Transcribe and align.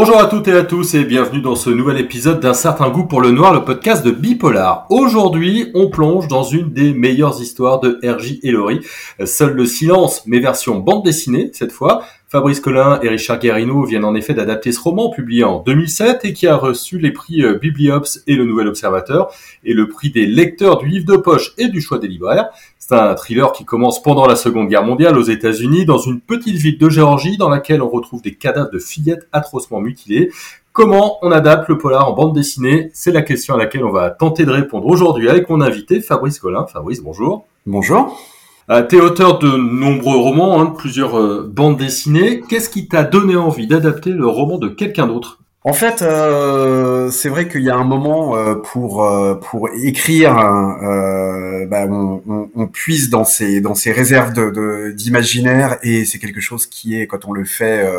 Bonjour 0.00 0.20
à 0.20 0.26
toutes 0.26 0.46
et 0.46 0.52
à 0.52 0.62
tous 0.62 0.94
et 0.94 1.02
bienvenue 1.02 1.40
dans 1.40 1.56
ce 1.56 1.70
nouvel 1.70 1.98
épisode 1.98 2.38
d'un 2.38 2.54
certain 2.54 2.88
goût 2.88 3.06
pour 3.06 3.20
le 3.20 3.32
noir, 3.32 3.52
le 3.52 3.64
podcast 3.64 4.06
de 4.06 4.12
Bipolar. 4.12 4.86
Aujourd'hui, 4.90 5.72
on 5.74 5.90
plonge 5.90 6.28
dans 6.28 6.44
une 6.44 6.72
des 6.72 6.94
meilleures 6.94 7.42
histoires 7.42 7.80
de 7.80 7.98
R.J. 8.04 8.38
Ellory. 8.44 8.78
Seul 9.24 9.54
le 9.54 9.66
silence, 9.66 10.22
mais 10.24 10.38
version 10.38 10.78
bande 10.78 11.02
dessinée 11.04 11.50
cette 11.52 11.72
fois. 11.72 12.04
Fabrice 12.30 12.60
Collin 12.60 13.00
et 13.02 13.08
Richard 13.08 13.38
Guérino 13.38 13.84
viennent 13.84 14.04
en 14.04 14.14
effet 14.14 14.34
d'adapter 14.34 14.70
ce 14.70 14.80
roman 14.80 15.08
publié 15.08 15.44
en 15.44 15.60
2007 15.60 16.26
et 16.26 16.34
qui 16.34 16.46
a 16.46 16.56
reçu 16.56 16.98
les 16.98 17.10
prix 17.10 17.42
euh, 17.42 17.54
Bibliops 17.54 18.22
et 18.26 18.34
le 18.34 18.44
Nouvel 18.44 18.68
Observateur 18.68 19.32
et 19.64 19.72
le 19.72 19.88
prix 19.88 20.10
des 20.10 20.26
lecteurs 20.26 20.76
du 20.76 20.88
livre 20.88 21.06
de 21.06 21.16
poche 21.16 21.54
et 21.56 21.68
du 21.68 21.80
choix 21.80 21.98
des 21.98 22.06
libraires. 22.06 22.50
C'est 22.78 22.94
un 22.94 23.14
thriller 23.14 23.52
qui 23.52 23.64
commence 23.64 24.02
pendant 24.02 24.26
la 24.26 24.36
Seconde 24.36 24.68
Guerre 24.68 24.84
mondiale 24.84 25.16
aux 25.16 25.22
États-Unis 25.22 25.86
dans 25.86 25.96
une 25.96 26.20
petite 26.20 26.56
ville 26.56 26.76
de 26.76 26.90
Géorgie 26.90 27.38
dans 27.38 27.48
laquelle 27.48 27.80
on 27.80 27.88
retrouve 27.88 28.20
des 28.20 28.34
cadavres 28.34 28.70
de 28.70 28.78
fillettes 28.78 29.26
atrocement 29.32 29.80
mutilées. 29.80 30.30
Comment 30.72 31.18
on 31.22 31.32
adapte 31.32 31.70
le 31.70 31.78
polar 31.78 32.10
en 32.10 32.12
bande 32.12 32.34
dessinée? 32.34 32.90
C'est 32.92 33.10
la 33.10 33.22
question 33.22 33.54
à 33.54 33.58
laquelle 33.58 33.84
on 33.84 33.90
va 33.90 34.10
tenter 34.10 34.44
de 34.44 34.50
répondre 34.50 34.86
aujourd'hui 34.86 35.30
avec 35.30 35.48
mon 35.48 35.62
invité 35.62 36.02
Fabrice 36.02 36.38
Collin. 36.38 36.66
Fabrice, 36.66 37.00
bonjour. 37.00 37.46
Bonjour. 37.64 38.37
Euh, 38.70 38.86
tu 38.86 38.96
es 38.96 39.00
auteur 39.00 39.38
de 39.38 39.48
nombreux 39.48 40.18
romans, 40.18 40.60
hein, 40.60 40.66
de 40.66 40.76
plusieurs 40.76 41.18
euh, 41.18 41.50
bandes 41.50 41.78
dessinées. 41.78 42.42
Qu'est-ce 42.48 42.68
qui 42.68 42.86
t'a 42.86 43.02
donné 43.02 43.34
envie 43.34 43.66
d'adapter 43.66 44.10
le 44.10 44.26
roman 44.26 44.58
de 44.58 44.68
quelqu'un 44.68 45.06
d'autre? 45.06 45.38
En 45.64 45.72
fait, 45.72 46.02
euh, 46.02 47.10
c'est 47.10 47.30
vrai 47.30 47.48
qu'il 47.48 47.62
y 47.62 47.70
a 47.70 47.76
un 47.76 47.84
moment 47.84 48.36
euh, 48.36 48.54
pour 48.54 49.06
pour 49.40 49.68
écrire, 49.82 50.34
bah, 50.34 51.86
on, 51.90 52.22
on, 52.28 52.50
on, 52.54 52.66
puise 52.66 53.10
dans 53.10 53.24
ses 53.24 53.60
dans 53.60 53.74
ses 53.74 53.92
réserves 53.92 54.32
de 54.32 54.92
d'imaginaire 54.92 55.78
et 55.82 56.04
c'est 56.04 56.18
quelque 56.18 56.40
chose 56.40 56.66
qui 56.66 56.98
est 56.98 57.06
quand 57.06 57.26
on 57.26 57.32
le 57.32 57.44
fait 57.44 57.90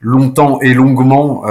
longtemps 0.00 0.60
et 0.60 0.74
longuement, 0.74 1.42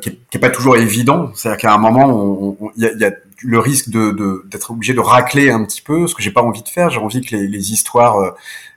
qui, 0.00 0.10
est, 0.10 0.18
qui 0.30 0.36
est 0.36 0.40
pas 0.40 0.50
toujours 0.50 0.76
évident. 0.76 1.30
C'est-à-dire 1.34 1.58
qu'à 1.58 1.74
un 1.74 1.78
moment, 1.78 2.56
il 2.76 2.82
y 2.82 2.86
a, 2.86 2.92
y 2.92 3.04
a 3.04 3.12
le 3.42 3.58
risque 3.58 3.90
de 3.90 4.44
d'être 4.46 4.70
obligé 4.70 4.94
de 4.94 5.00
racler 5.00 5.50
un 5.50 5.64
petit 5.64 5.82
peu, 5.82 6.06
ce 6.06 6.14
que 6.14 6.22
j'ai 6.22 6.30
pas 6.30 6.42
envie 6.42 6.62
de 6.62 6.68
faire. 6.68 6.90
J'ai 6.90 7.00
envie 7.00 7.20
que 7.20 7.36
les, 7.36 7.46
les 7.46 7.72
histoires 7.72 8.18
euh, 8.18 8.30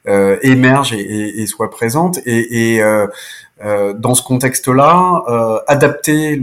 euh 0.08 0.38
émergent 0.42 0.94
et, 0.94 1.00
et, 1.00 1.42
et, 1.42 1.48
soient 1.48 1.70
présentes. 1.70 2.20
Et, 2.26 2.76
et 2.76 2.84
euh, 2.84 3.08
euh 3.64 3.94
dans 3.94 4.16
ce 4.16 4.24
contexte-là, 4.24 5.24
euh, 5.28 5.60
adapter 5.68 6.42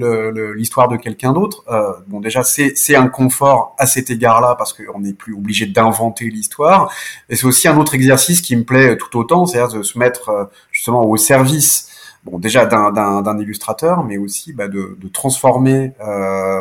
l'histoire 0.55 0.89
de 0.89 0.97
quelqu'un 0.97 1.33
d'autre, 1.33 1.65
bon 2.09 2.21
déjà 2.21 2.43
c'est 2.43 2.97
un 2.97 3.09
confort 3.09 3.75
à 3.79 3.87
cet 3.87 4.11
égard-là 4.11 4.55
parce 4.57 4.73
qu'on 4.73 5.01
n'est 5.01 5.15
plus 5.15 5.35
obligé 5.35 5.67
d'inventer 5.67 6.27
l'histoire. 6.27 6.93
Et 7.29 7.37
c'est 7.37 7.47
aussi 7.47 7.69
un 7.69 7.79
autre 7.79 7.95
exercice 7.95 8.41
qui 8.41 8.57
me 8.57 8.65
plaît 8.65 8.97
tout 8.97 9.19
autant, 9.19 9.47
c'est-à-dire 9.47 9.79
de 9.79 9.83
se 9.83 9.99
mettre 9.99 10.51
justement 10.73 11.05
au 11.05 11.17
service 11.17 11.91
bon 12.27 12.39
déjà 12.39 12.67
d'un 12.67 13.39
illustrateur, 13.39 14.05
mais 14.05 14.19
aussi 14.19 14.53
bah, 14.53 14.69
de, 14.69 14.97
de 15.01 15.09
transformer 15.09 15.93
euh, 16.01 16.61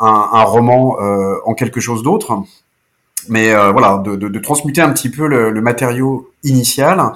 un, 0.00 0.42
roman 0.42 0.96
euh, 1.00 1.36
en 1.44 1.54
quelque 1.54 1.80
chose 1.80 2.02
d'autre. 2.02 2.42
Mais 3.28 3.52
euh, 3.52 3.70
voilà, 3.70 4.02
de, 4.04 4.38
transmuter 4.38 4.80
un 4.80 4.92
petit 4.92 5.10
peu 5.10 5.26
le, 5.26 5.60
matériau 5.60 6.30
initial, 6.42 7.12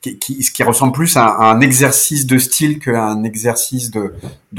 qui, 0.00 0.18
qui, 0.18 0.42
ce 0.42 0.50
qui 0.50 0.62
ressemble 0.62 0.92
plus 0.92 1.16
à, 1.16 1.36
un 1.38 1.60
exercice 1.60 2.26
de 2.26 2.38
style 2.38 2.78
qu'à 2.78 3.04
un 3.04 3.24
exercice 3.24 3.90
de, 3.90 4.12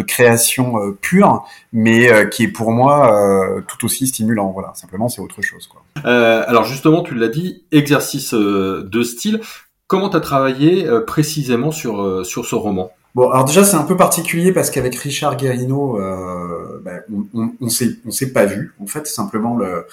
création 0.03 0.79
euh, 0.79 0.97
pure, 1.01 1.43
mais 1.73 2.11
euh, 2.11 2.25
qui 2.25 2.43
est 2.43 2.47
pour 2.47 2.71
moi 2.71 3.13
euh, 3.13 3.61
tout 3.67 3.85
aussi 3.85 4.07
stimulant. 4.07 4.51
Voilà, 4.51 4.71
simplement 4.75 5.09
c'est 5.09 5.21
autre 5.21 5.41
chose. 5.41 5.69
Alors 6.03 6.63
justement, 6.63 7.01
tu 7.03 7.15
l'as 7.15 7.27
dit, 7.27 7.63
exercice 7.71 8.33
de 8.33 9.03
style. 9.03 9.41
Comment 9.87 10.09
tu 10.09 10.17
as 10.17 10.21
travaillé 10.21 10.87
précisément 11.05 11.71
sur, 11.71 12.25
sur 12.25 12.45
ce 12.45 12.55
roman? 12.55 12.91
Bon, 13.17 13.31
alors 13.31 13.45
déjà 13.45 13.63
c'est 13.63 13.77
un 13.77 13.81
peu 13.83 13.97
particulier 13.97 14.51
parce 14.51 14.69
qu'avec 14.69 14.95
Richard 14.95 15.37
Guérino, 15.37 15.99
euh, 15.99 16.79
ben, 16.85 17.01
on, 17.11 17.25
on, 17.33 17.51
on 17.59 17.67
s'est 17.67 17.95
on 18.05 18.11
s'est 18.11 18.31
pas 18.31 18.45
vu. 18.45 18.75
En 18.79 18.85
fait, 18.85 19.07
simplement 19.07 19.57
le 19.57 19.87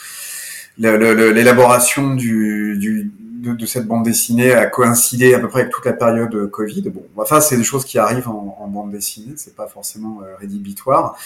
l'élaboration 0.77 2.15
du, 2.15 2.77
du 2.79 3.11
de, 3.19 3.55
de, 3.55 3.65
cette 3.65 3.87
bande 3.87 4.05
dessinée 4.05 4.53
a 4.53 4.67
coïncidé 4.67 5.33
à 5.33 5.39
peu 5.39 5.49
près 5.49 5.61
avec 5.63 5.73
toute 5.73 5.87
la 5.87 5.95
période 5.95 6.51
Covid. 6.51 6.83
Bon, 6.91 7.03
enfin 7.17 7.41
c'est 7.41 7.57
des 7.57 7.65
choses 7.65 7.87
qui 7.87 7.99
arrivent 7.99 8.29
en, 8.29 8.59
en 8.61 8.69
bande 8.69 8.91
dessinée, 8.91 9.33
c'est 9.37 9.57
pas 9.57 9.69
forcément 9.69 10.21
euh, 10.23 10.37
rédhibitoire. 10.39 11.17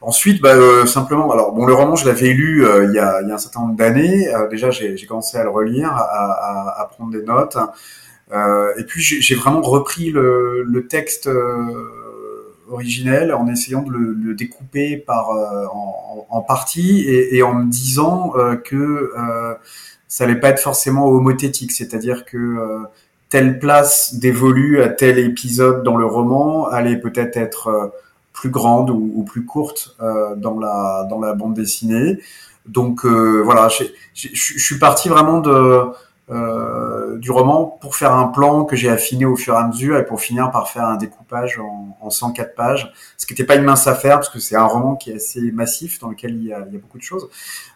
Ensuite, 0.00 0.40
bah, 0.40 0.54
euh, 0.54 0.86
simplement, 0.86 1.32
alors 1.32 1.52
bon, 1.52 1.66
le 1.66 1.74
roman 1.74 1.96
je 1.96 2.06
l'avais 2.06 2.34
lu 2.34 2.64
euh, 2.64 2.84
il, 2.84 2.94
y 2.94 3.00
a, 3.00 3.20
il 3.22 3.28
y 3.28 3.32
a 3.32 3.34
un 3.34 3.38
certain 3.38 3.62
nombre 3.62 3.74
d'années. 3.74 4.32
Euh, 4.32 4.46
déjà 4.46 4.70
j'ai 4.70 4.94
commencé 5.08 5.36
à 5.36 5.42
le 5.42 5.50
relire, 5.50 5.90
à, 5.90 6.04
à, 6.04 6.82
à 6.82 6.84
prendre 6.84 7.10
des 7.10 7.24
notes. 7.24 7.56
Euh, 8.32 8.72
et 8.76 8.84
puis 8.84 9.00
j'ai 9.00 9.34
vraiment 9.34 9.62
repris 9.62 10.10
le, 10.10 10.62
le 10.62 10.86
texte 10.86 11.28
euh, 11.28 12.62
originel 12.70 13.32
en 13.32 13.48
essayant 13.48 13.82
de 13.82 13.90
le, 13.90 14.12
le 14.12 14.34
découper 14.34 14.98
par 14.98 15.30
euh, 15.30 15.66
en, 15.72 16.26
en, 16.28 16.40
parties 16.42 17.00
et, 17.00 17.36
et, 17.36 17.42
en 17.42 17.54
me 17.54 17.70
disant 17.70 18.34
que 18.64 19.12
ça 20.08 20.24
allait 20.24 20.40
pas 20.40 20.50
être 20.50 20.60
forcément 20.60 21.06
homothétique, 21.06 21.72
c'est-à-dire 21.72 22.24
que 22.24 22.84
telle 23.30 23.58
place 23.58 24.14
dévolue 24.14 24.82
à 24.82 24.88
tel 24.88 25.18
épisode 25.18 25.82
dans 25.82 25.96
le 25.96 26.06
roman 26.06 26.68
allait 26.68 26.96
peut-être 26.98 27.36
être 27.36 27.92
plus 28.38 28.50
grande 28.50 28.90
ou, 28.90 29.12
ou 29.16 29.24
plus 29.24 29.44
courte 29.44 29.96
euh, 30.00 30.36
dans 30.36 30.58
la 30.58 31.06
dans 31.10 31.20
la 31.20 31.34
bande 31.34 31.54
dessinée. 31.54 32.18
Donc 32.66 33.04
euh, 33.04 33.42
voilà, 33.44 33.68
je 33.68 33.86
suis 34.14 34.78
parti 34.78 35.08
vraiment 35.08 35.40
de 35.40 35.50
euh, 35.50 35.84
du 36.28 37.30
roman 37.30 37.78
pour 37.80 37.96
faire 37.96 38.12
un 38.12 38.26
plan 38.28 38.64
que 38.64 38.76
j'ai 38.76 38.90
affiné 38.90 39.24
au 39.24 39.36
fur 39.36 39.54
et 39.54 39.56
à 39.56 39.66
mesure 39.66 39.96
et 39.96 40.04
pour 40.04 40.20
finir 40.20 40.50
par 40.50 40.68
faire 40.68 40.84
un 40.84 40.96
découpage 40.96 41.58
en, 41.58 41.96
en 42.00 42.10
104 42.10 42.54
pages, 42.54 42.92
ce 43.16 43.26
qui 43.26 43.32
n'était 43.32 43.44
pas 43.44 43.56
une 43.56 43.64
mince 43.64 43.86
affaire 43.86 44.16
parce 44.16 44.28
que 44.28 44.38
c'est 44.38 44.56
un 44.56 44.66
roman 44.66 44.96
qui 44.96 45.10
est 45.10 45.16
assez 45.16 45.50
massif 45.52 45.98
dans 45.98 46.10
lequel 46.10 46.36
il 46.36 46.44
y 46.44 46.52
a, 46.52 46.60
beaucoup 46.60 46.98
de 46.98 47.02
choses. 47.02 47.28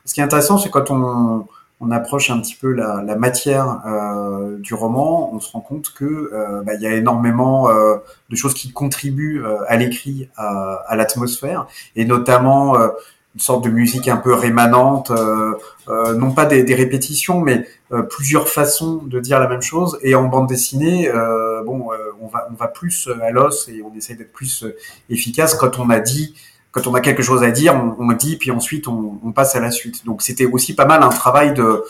Ce 0.05 0.15
qui 0.15 0.21
est 0.21 0.25
intéressant, 0.25 0.59
c'est 0.59 0.71
quand 0.71 0.91
on, 0.91 1.47
on 1.83 1.91
approche 1.91 2.31
un 2.31 2.41
petit 2.41 2.55
peu 2.55 2.73
la, 2.73 3.03
matière 3.17 3.83
euh, 3.87 4.57
du 4.59 4.73
roman, 4.73 5.35
on 5.35 5.41
se 5.41 5.51
rend 5.51 5.61
compte 5.61 5.93
que 5.93 6.05
euh, 6.33 6.63
bah, 6.63 6.75
il 6.75 6.81
y 6.81 6.87
a 6.87 6.95
énormément 6.95 7.69
euh, 7.69 7.97
de 8.31 8.37
choses 8.37 8.55
qui 8.55 8.73
contribuent 8.73 9.45
euh, 9.45 9.59
à 9.67 9.77
l'écrit, 9.77 10.29
à, 10.37 10.95
l'atmosphère, 10.95 11.67
et 11.97 12.05
notamment 12.05 12.77
euh, 12.77 12.89
une 13.35 13.41
sorte 13.41 13.65
de 13.65 13.71
musique 13.71 14.09
un 14.09 14.19
peu 14.19 14.35
rémanente, 14.35 15.11
euh, 15.11 15.55
euh, 15.89 16.15
non 16.15 16.33
pas 16.33 16.45
des, 16.45 16.63
des, 16.63 16.75
répétitions, 16.75 17.41
mais 17.41 17.67
euh, 17.93 18.03
plusieurs 18.03 18.49
façons 18.49 18.97
de 18.97 19.21
dire 19.21 19.41
la 19.41 19.49
même 19.49 19.63
chose. 19.63 19.99
Et 20.03 20.15
en 20.15 20.25
bande 20.25 20.49
dessinée, 20.49 21.09
euh, 21.09 21.63
bon, 21.65 21.93
euh, 21.93 21.97
on 22.21 22.27
va 22.27 22.47
on 22.51 22.55
va 22.55 22.69
plus 22.69 23.09
à 23.23 23.31
l'os 23.31 23.69
et 23.69 23.83
on 23.83 23.95
essaie 23.97 24.15
d'être 24.15 24.33
plus 24.33 24.67
efficace 25.09 25.55
quand 25.55 25.79
on 25.79 25.89
a 25.89 25.99
dit, 25.99 26.35
quand 26.73 26.87
on 26.87 26.95
a 26.95 27.01
quelque 27.01 27.23
chose 27.23 27.43
à 27.43 27.51
dire, 27.51 27.75
on, 27.75 27.97
on 27.99 28.13
dit, 28.13 28.37
puis 28.37 28.51
ensuite 28.51 28.87
on, 28.87 29.19
on, 29.25 29.33
passe 29.33 29.57
à 29.57 29.61
la 29.61 29.71
suite. 29.71 30.05
Donc 30.05 30.21
c'était 30.21 30.47
aussi 30.47 30.75
pas 30.75 30.87
mal 30.87 31.03
un 31.03 31.09
travail 31.09 31.55
de 31.55 31.85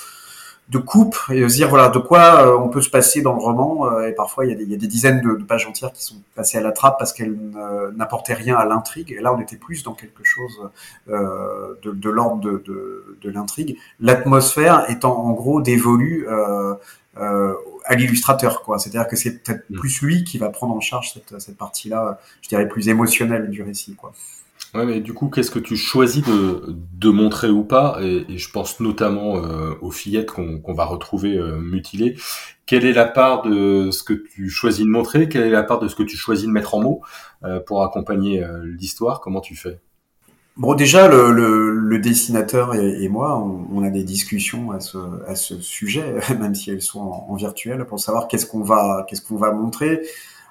de 0.69 0.79
coupe 0.79 1.17
et 1.31 1.41
de 1.41 1.49
se 1.49 1.57
dire 1.57 1.69
voilà 1.69 1.89
de 1.89 1.99
quoi 1.99 2.47
euh, 2.47 2.59
on 2.59 2.69
peut 2.69 2.81
se 2.81 2.89
passer 2.89 3.21
dans 3.21 3.35
le 3.35 3.41
roman 3.41 3.91
euh, 3.91 4.07
et 4.07 4.13
parfois 4.13 4.47
il 4.47 4.51
y 4.51 4.55
a 4.55 4.57
des, 4.57 4.63
il 4.63 4.71
y 4.71 4.75
a 4.75 4.79
des 4.79 4.87
dizaines 4.87 5.21
de, 5.21 5.35
de, 5.35 5.45
pages 5.45 5.67
entières 5.67 5.93
qui 5.93 6.05
sont 6.05 6.17
passées 6.35 6.57
à 6.57 6.61
la 6.61 6.73
trappe 6.73 6.99
parce 6.99 7.13
qu'elles 7.13 7.37
n'apportaient 7.97 8.35
rien 8.35 8.57
à 8.57 8.65
l'intrigue. 8.65 9.15
Et 9.17 9.21
là 9.21 9.35
on 9.35 9.41
était 9.41 9.57
plus 9.57 9.83
dans 9.83 9.93
quelque 9.93 10.25
chose 10.25 10.71
euh, 11.09 11.75
de, 11.83 11.91
de 11.91 12.11
l'ordre 12.11 12.41
de, 12.41 12.63
de, 12.67 13.19
de 13.21 13.31
l'intrigue. 13.31 13.77
L'atmosphère 14.01 14.89
étant 14.89 15.19
en 15.19 15.33
gros 15.33 15.61
dévolue 15.61 16.27
euh, 16.29 16.75
euh, 17.19 17.55
à 17.85 17.95
l'illustrateur 17.95 18.63
quoi. 18.63 18.79
C'est 18.79 18.91
à 18.91 18.93
dire 18.93 19.09
que 19.09 19.17
c'est 19.17 19.43
peut-être 19.43 19.69
mmh. 19.69 19.79
plus 19.79 20.01
lui 20.01 20.25
qui 20.25 20.39
va 20.39 20.49
prendre 20.49 20.75
en 20.75 20.81
charge 20.81 21.13
cette, 21.13 21.41
cette 21.41 21.59
partie 21.59 21.89
là 21.89 22.21
je 22.41 22.49
dirais 22.49 22.69
plus 22.69 22.89
émotionnelle 22.89 23.51
du 23.51 23.63
récit 23.63 23.95
quoi 23.95 24.13
Ouais, 24.75 24.87
mais 24.87 25.01
du 25.01 25.13
coup, 25.13 25.29
qu'est-ce 25.29 25.51
que 25.51 25.59
tu 25.59 25.77
choisis 25.77 26.25
de, 26.25 26.65
de 26.95 27.11
montrer 27.11 27.51
ou 27.51 27.63
pas? 27.63 27.99
Et, 28.01 28.39
je 28.39 28.51
pense 28.51 28.81
notamment 28.81 29.37
euh, 29.37 29.75
aux 29.83 29.91
fillettes 29.91 30.31
qu'on 30.31 30.61
qu 30.61 30.73
va 30.73 30.87
retrouver 30.87 31.37
euh, 31.37 31.59
mutilées. 31.59 32.17
Quelle 32.65 32.87
est 32.87 32.95
la 32.95 33.05
part 33.05 33.43
de 33.43 33.91
ce 33.91 34.03
que 34.03 34.15
tu 34.15 34.49
choisis 34.49 34.87
de 34.87 34.91
montrer? 34.91 35.29
Quelle 35.29 35.43
est 35.43 35.51
la 35.51 35.63
part 35.63 35.79
de 35.79 35.89
ce 35.89 35.95
que 35.95 36.03
tu 36.03 36.17
choisis 36.17 36.47
de 36.47 36.53
mettre 36.53 36.75
en 36.75 36.81
mots 36.81 37.03
euh, 37.45 37.61
pour 37.61 37.83
accompagner 37.83 38.43
l'histoire? 38.65 39.21
Comment 39.21 39.43
tu 39.43 39.57
fais? 39.57 39.79
Bon, 40.57 40.75
déjà, 40.75 41.07
le, 41.07 41.99
dessinateur 41.99 42.75
et, 42.75 43.09
moi, 43.09 43.39
on, 43.39 43.83
a 43.83 43.91
des 43.91 44.05
discussions 44.05 44.71
à 44.71 44.81
ce, 45.35 45.61
sujet, 45.61 46.15
même 46.41 46.55
si 46.55 46.71
elles 46.71 46.81
sont 46.81 47.01
en, 47.01 47.27
en 47.29 47.35
virtuel, 47.37 47.85
pour 47.85 48.01
savoir 48.01 48.27
qu'est-ce 48.27 48.47
qu'on 48.47 48.63
va, 48.63 49.05
qu'est-ce 49.07 49.23
qu'on 49.23 49.37
va 49.37 49.53
montrer. 49.53 50.01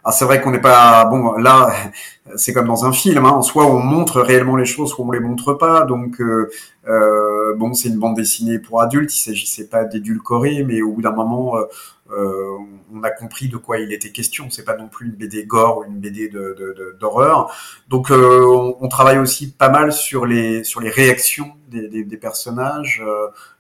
Ah, 0.03 0.12
c'est 0.12 0.25
vrai 0.25 0.42
qu'on 0.42 0.51
n'est 0.51 0.62
pas 0.62 1.06
bon 1.06 1.33
là, 1.33 1.71
c'est 2.36 2.53
comme 2.53 2.68
dans 2.68 2.86
un 2.86 2.92
film. 2.92 3.25
Hein, 3.25 3.42
soit 3.42 3.65
on 3.65 3.80
montre 3.80 4.21
réellement 4.21 4.56
les 4.56 4.65
choses, 4.65 4.89
soit 4.92 5.06
on 5.06 5.12
les 5.12 5.19
montre 5.19 5.53
pas. 5.53 5.83
Donc 5.86 6.19
euh, 6.21 6.50
euh, 6.87 7.55
bon, 7.55 7.73
c'est 7.73 7.89
une 7.89 7.99
bande 7.99 8.15
dessinée 8.15 8.59
pour 8.59 8.81
adultes. 8.81 9.15
Il 9.15 9.21
s'agissait 9.21 9.67
pas 9.67 9.85
d'édulcorer, 9.85 10.63
mais 10.63 10.81
au 10.81 10.93
bout 10.93 11.01
d'un 11.01 11.11
moment, 11.11 11.57
euh, 11.57 11.65
euh, 12.13 12.57
on 12.93 13.03
a 13.03 13.09
compris 13.09 13.47
de 13.47 13.57
quoi 13.57 13.79
il 13.79 13.93
était 13.93 14.11
question. 14.11 14.49
C'est 14.49 14.65
pas 14.65 14.75
non 14.75 14.87
plus 14.87 15.07
une 15.07 15.13
BD 15.13 15.45
gore 15.45 15.79
ou 15.79 15.83
une 15.85 15.99
BD 15.99 16.29
d'horreur. 16.99 17.55
Donc 17.87 18.11
euh, 18.11 18.73
on, 18.79 18.87
travaille 18.89 19.17
aussi 19.17 19.51
pas 19.51 19.69
mal 19.69 19.93
sur 19.93 20.25
les 20.25 20.63
sur 20.63 20.81
les 20.81 20.89
réactions 20.89 21.53
des, 21.69 22.17
personnages, 22.17 23.01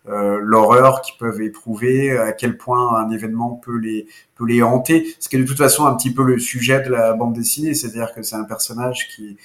euh, 0.09 0.37
l'horreur 0.41 1.01
qu'ils 1.01 1.17
peuvent 1.17 1.41
éprouver, 1.41 2.17
à 2.17 2.33
quel 2.33 2.57
point 2.57 2.97
un 2.97 3.09
événement 3.09 3.51
peut 3.55 3.77
les 3.77 4.07
peut 4.35 4.45
les 4.45 4.61
hanter. 4.61 5.15
Ce 5.19 5.29
qui 5.29 5.37
est 5.37 5.39
de 5.39 5.45
toute 5.45 5.57
façon 5.57 5.85
un 5.85 5.95
petit 5.95 6.13
peu 6.13 6.23
le 6.23 6.37
sujet 6.37 6.81
de 6.81 6.89
la 6.89 7.13
bande 7.13 7.33
dessinée, 7.33 7.73
c'est-à-dire 7.73 8.13
que 8.13 8.21
c'est 8.21 8.35
un 8.35 8.43
personnage 8.43 9.07
qui 9.15 9.29
euh, 9.29 9.35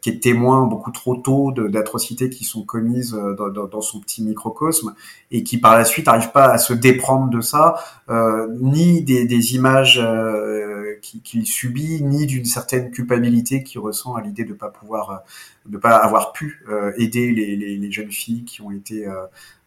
qui 0.00 0.10
est 0.10 0.22
témoin 0.22 0.66
beaucoup 0.66 0.90
trop 0.90 1.16
tôt 1.16 1.52
d'atrocités 1.52 2.30
qui 2.30 2.44
sont 2.44 2.64
commises 2.64 3.14
euh, 3.14 3.34
dans, 3.34 3.48
dans, 3.48 3.66
dans, 3.66 3.80
son 3.80 4.00
petit 4.00 4.22
microcosme 4.22 4.94
et 5.30 5.42
qui 5.42 5.58
par 5.58 5.76
la 5.76 5.84
suite 5.84 6.06
n'arrive 6.06 6.32
pas 6.32 6.50
à 6.50 6.58
se 6.58 6.72
déprendre 6.72 7.30
de 7.30 7.40
ça, 7.40 7.76
euh, 8.08 8.48
ni 8.60 9.02
des, 9.02 9.26
des 9.26 9.54
images 9.54 10.00
euh, 10.02 10.94
qu'il 11.02 11.46
subit, 11.46 12.02
ni 12.02 12.26
d'une 12.26 12.44
certaine 12.44 12.90
culpabilité 12.90 13.62
qu'il 13.62 13.80
ressent 13.80 14.14
à 14.14 14.22
l'idée 14.22 14.44
de 14.44 14.54
pas 14.54 14.68
pouvoir, 14.68 15.22
de 15.66 15.78
pas 15.78 15.96
avoir 15.96 16.32
pu 16.32 16.64
aider 16.98 17.30
les, 17.32 17.56
les, 17.56 17.76
les, 17.76 17.92
jeunes 17.92 18.10
filles 18.10 18.44
qui 18.44 18.60
ont 18.60 18.70
été 18.70 19.06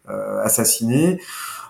assassinées. 0.08 1.20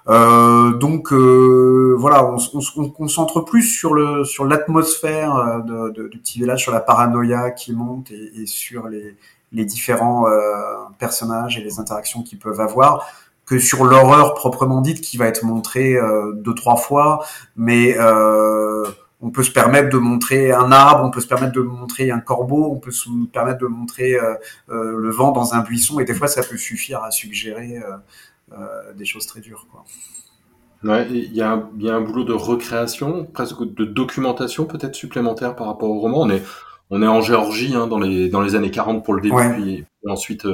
Euh, 0.10 0.74
donc 0.74 1.14
euh, 1.14 1.96
voilà, 1.98 2.26
on, 2.26 2.34
on, 2.36 2.62
se 2.62 2.72
concentre 2.90 3.40
plus 3.42 3.64
sur 3.64 3.94
le 3.94 4.26
sur 4.26 4.44
l'atmosphère 4.44 5.36
euh, 5.36 5.60
de, 5.60 5.90
de, 5.92 6.08
du 6.10 6.18
petit 6.20 6.40
village, 6.40 6.62
sur 6.62 6.74
la 6.74 6.82
paranoïa 6.82 7.52
qui 7.52 7.72
monte 7.72 8.12
et, 8.12 8.42
et 8.42 8.46
sur 8.46 8.90
les, 8.90 9.16
les 9.54 9.64
différents 9.64 10.28
euh, 10.28 10.42
personnages 11.00 11.58
et 11.58 11.62
les 11.62 11.80
interactions 11.80 12.22
qu'ils 12.22 12.40
peuvent 12.40 12.60
avoir 12.60 13.08
que 13.46 13.60
sur 13.60 13.86
l'horreur 13.86 14.34
proprement 14.36 14.82
dite 14.82 15.02
qui 15.02 15.18
va 15.18 15.28
être 15.28 15.44
montrée 15.44 15.96
euh, 15.96 16.34
deux 16.34 16.54
trois 16.54 16.78
fois, 16.78 17.26
mais 17.56 17.96
on 19.24 19.32
peut 19.32 19.44
se 19.44 19.52
permettre 19.52 19.90
de 19.90 19.98
montrer 19.98 20.52
un 20.52 20.72
arbre, 20.72 21.04
on 21.04 21.10
peut 21.10 21.22
se 21.22 21.28
permettre 21.28 21.54
de 21.54 21.62
montrer 21.62 22.12
un 22.12 22.20
corbeau, 22.20 22.72
on 22.72 22.80
peut 22.80 22.92
se 22.92 23.10
permettre 23.32 23.60
de 23.60 23.68
montrer 23.68 24.16
le 24.68 25.10
vent 25.10 25.32
dans 25.32 25.56
un 25.56 25.62
buisson, 25.62 26.00
et 26.00 26.06
des 26.06 26.14
fois 26.14 26.28
ça 26.28 26.44
peut 26.44 26.58
suffire 26.58 27.04
à 27.04 27.10
suggérer 27.10 27.82
euh, 28.52 28.94
des 28.94 29.06
choses 29.06 29.26
très 29.26 29.40
dures. 29.40 29.66
Quoi. 29.72 29.84
Ouais, 30.84 31.08
il 31.10 31.34
y, 31.34 31.42
a 31.42 31.54
un, 31.54 31.70
y 31.80 31.90
a 31.90 31.96
un 31.96 32.02
boulot 32.02 32.24
de 32.24 32.34
recréation, 32.34 33.26
presque 33.26 33.64
de 33.64 33.86
documentation 33.86 34.66
peut-être 34.66 34.96
supplémentaire 34.96 35.56
par 35.56 35.68
rapport 35.68 35.90
au 35.90 36.00
roman. 36.00 36.22
On 36.22 36.30
est, 36.30 36.44
on 36.90 37.02
est 37.02 37.08
en 37.08 37.22
Géorgie 37.22 37.74
hein, 37.74 37.88
dans, 37.88 38.00
les, 38.00 38.30
dans 38.30 38.42
les 38.42 38.56
années 38.56 38.70
40 38.70 39.04
pour 39.04 39.14
le 39.14 39.22
début, 39.22 39.36
ouais. 39.36 39.54
puis, 39.54 39.86
ensuite 40.08 40.46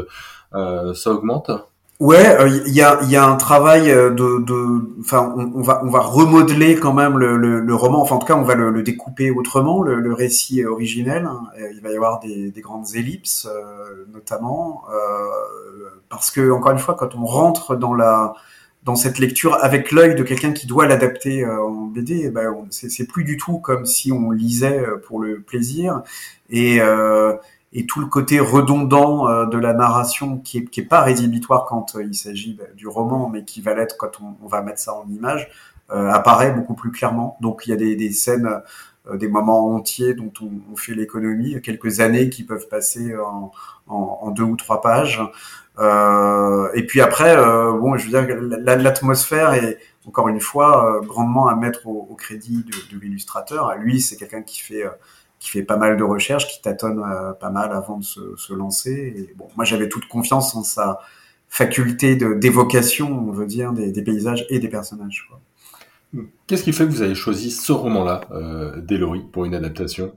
euh, 0.53 0.93
ça 0.93 1.11
augmente. 1.11 1.51
Ouais, 1.99 2.23
il 2.23 2.41
euh, 2.41 2.67
y, 2.67 2.81
a, 2.81 3.03
y 3.03 3.17
a 3.17 3.25
un 3.25 3.35
travail 3.35 3.87
de, 3.87 4.09
de 4.39 4.99
enfin, 5.01 5.33
on, 5.35 5.51
on, 5.55 5.61
va 5.61 5.81
on 5.83 5.89
va 5.89 5.99
remodeler 5.99 6.75
quand 6.77 6.93
même 6.93 7.17
le, 7.17 7.35
le, 7.35 7.59
le, 7.59 7.75
roman. 7.75 8.01
Enfin, 8.01 8.15
en 8.15 8.19
tout 8.19 8.25
cas, 8.27 8.37
on 8.37 8.43
va 8.43 8.55
le, 8.55 8.71
le 8.71 8.83
découper 8.83 9.31
autrement, 9.31 9.81
le, 9.81 10.13
récit 10.13 10.63
originel. 10.63 11.27
Il 11.73 11.81
va 11.81 11.91
y 11.91 11.95
avoir 11.95 12.21
des, 12.21 12.51
des 12.51 12.61
grandes 12.61 12.95
ellipses, 12.95 13.47
euh, 13.51 14.05
notamment, 14.13 14.85
euh, 14.93 15.89
parce 16.07 16.31
que 16.31 16.51
encore 16.51 16.71
une 16.71 16.79
fois, 16.79 16.95
quand 16.95 17.15
on 17.15 17.25
rentre 17.25 17.75
dans 17.75 17.93
la 17.93 18.33
dans 18.83 18.95
cette 18.95 19.19
lecture 19.19 19.57
avec 19.61 19.91
l'œil 19.91 20.15
de 20.15 20.23
quelqu'un 20.23 20.53
qui 20.53 20.65
doit 20.67 20.87
l'adapter 20.87 21.43
euh, 21.43 21.61
en 21.61 21.87
BD, 21.87 22.21
eh 22.25 22.29
ben, 22.29 22.55
c'est 22.69 23.05
plus 23.07 23.25
du 23.25 23.35
tout 23.35 23.57
comme 23.59 23.85
si 23.85 24.13
on 24.13 24.31
lisait 24.31 24.85
pour 25.05 25.19
le 25.19 25.41
plaisir. 25.41 26.01
Et 26.49 26.79
euh, 26.81 27.35
et 27.73 27.85
tout 27.85 27.99
le 27.99 28.07
côté 28.07 28.39
redondant 28.39 29.27
euh, 29.27 29.45
de 29.45 29.57
la 29.57 29.73
narration 29.73 30.37
qui 30.37 30.59
est, 30.59 30.65
qui 30.65 30.79
est 30.79 30.85
pas 30.85 31.01
rédhibitoire 31.01 31.65
quand 31.65 31.95
euh, 31.95 32.03
il 32.03 32.15
s'agit 32.15 32.59
du 32.75 32.87
roman, 32.87 33.29
mais 33.29 33.43
qui 33.43 33.61
va 33.61 33.73
l'être 33.75 33.97
quand 33.97 34.19
on, 34.21 34.47
va 34.47 34.61
mettre 34.61 34.79
ça 34.79 34.93
en 34.95 35.07
image, 35.09 35.49
euh, 35.91 36.09
apparaît 36.09 36.51
beaucoup 36.51 36.73
plus 36.73 36.91
clairement. 36.91 37.37
Donc 37.41 37.63
il 37.65 37.69
y 37.69 37.73
a 37.73 37.75
des, 37.75 37.95
des 37.95 38.11
scènes, 38.11 38.49
euh, 39.07 39.17
des 39.17 39.27
moments 39.27 39.67
entiers 39.75 40.15
dont 40.15 40.33
on, 40.41 40.49
on 40.71 40.75
fait 40.75 40.95
l'économie, 40.95 41.61
quelques 41.61 41.99
années 41.99 42.29
qui 42.29 42.43
peuvent 42.43 42.67
passer 42.67 43.15
en, 43.15 43.51
en, 43.87 44.19
en 44.21 44.31
deux 44.31 44.43
ou 44.43 44.55
trois 44.55 44.81
pages. 44.81 45.21
et 45.79 46.85
puis 46.87 47.01
après, 47.01 47.35
bon, 47.37 47.97
je 47.97 48.09
veux 48.09 48.21
dire, 48.21 48.37
l'atmosphère 48.59 49.53
est 49.53 49.77
encore 50.05 50.27
une 50.27 50.41
fois 50.41 50.99
grandement 51.03 51.47
à 51.47 51.55
mettre 51.55 51.87
au, 51.87 52.07
au 52.09 52.15
crédit 52.15 52.65
de, 52.65 52.95
de 52.95 53.01
l'illustrateur. 53.01 53.75
Lui, 53.77 54.01
c'est 54.01 54.17
quelqu'un 54.17 54.41
qui 54.41 54.59
fait 54.59 54.83
qui 55.39 55.49
fait 55.49 55.63
pas 55.63 55.77
mal 55.77 55.97
de 55.97 56.03
recherches, 56.03 56.47
qui 56.47 56.61
tâtonne 56.61 56.99
euh, 56.99 57.31
pas 57.33 57.49
mal 57.49 57.71
avant 57.71 57.97
de 57.97 58.03
se, 58.03 58.53
lancer. 58.53 59.33
Bon, 59.37 59.47
moi, 59.55 59.65
j'avais 59.65 59.89
toute 59.89 60.07
confiance 60.07 60.55
en 60.55 60.63
sa 60.63 60.99
faculté 61.47 62.15
d'évocation, 62.15 63.27
on 63.27 63.31
veut 63.31 63.47
dire, 63.47 63.71
des, 63.73 64.03
paysages 64.03 64.45
et 64.49 64.59
des 64.59 64.67
personnages. 64.67 65.29
Qu'est-ce 66.45 66.63
qui 66.63 66.73
fait 66.73 66.85
que 66.85 66.91
vous 66.91 67.01
avez 67.01 67.15
choisi 67.15 67.51
ce 67.51 67.71
roman-là, 67.71 68.21
euh, 68.31 68.79
d'Elory, 68.81 69.21
pour 69.31 69.45
une 69.45 69.55
adaptation? 69.55 70.13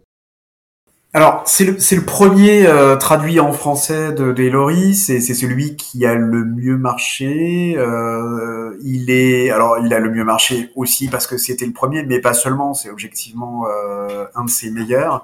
Alors, 1.15 1.43
c'est 1.45 1.67
le, 1.67 1.73
le, 1.75 2.05
premier 2.07 2.67
euh, 2.67 2.97
traduit 2.97 3.39
en 3.39 3.53
français 3.53 4.13
de, 4.13 4.33
de 4.33 4.93
c'est 4.95 5.21
celui 5.21 5.77
qui 5.77 6.07
a 6.07 6.15
le 6.15 6.43
mieux 6.43 6.79
marché. 6.79 7.75
Euh, 7.77 8.75
il 8.83 9.11
est, 9.11 9.51
alors, 9.51 9.77
il 9.85 9.93
a 9.93 9.99
le 9.99 10.09
mieux 10.09 10.25
marché 10.25 10.71
aussi 10.75 11.09
parce 11.09 11.27
que 11.27 11.37
c'était 11.37 11.67
le 11.67 11.75
premier, 11.75 12.03
mais 12.03 12.19
pas 12.19 12.33
seulement, 12.33 12.73
c'est 12.73 12.89
objectivement 12.89 13.67
euh, 13.67 14.25
un 14.35 14.45
de 14.45 14.51
ses 14.51 14.71
meilleurs. 14.71 15.23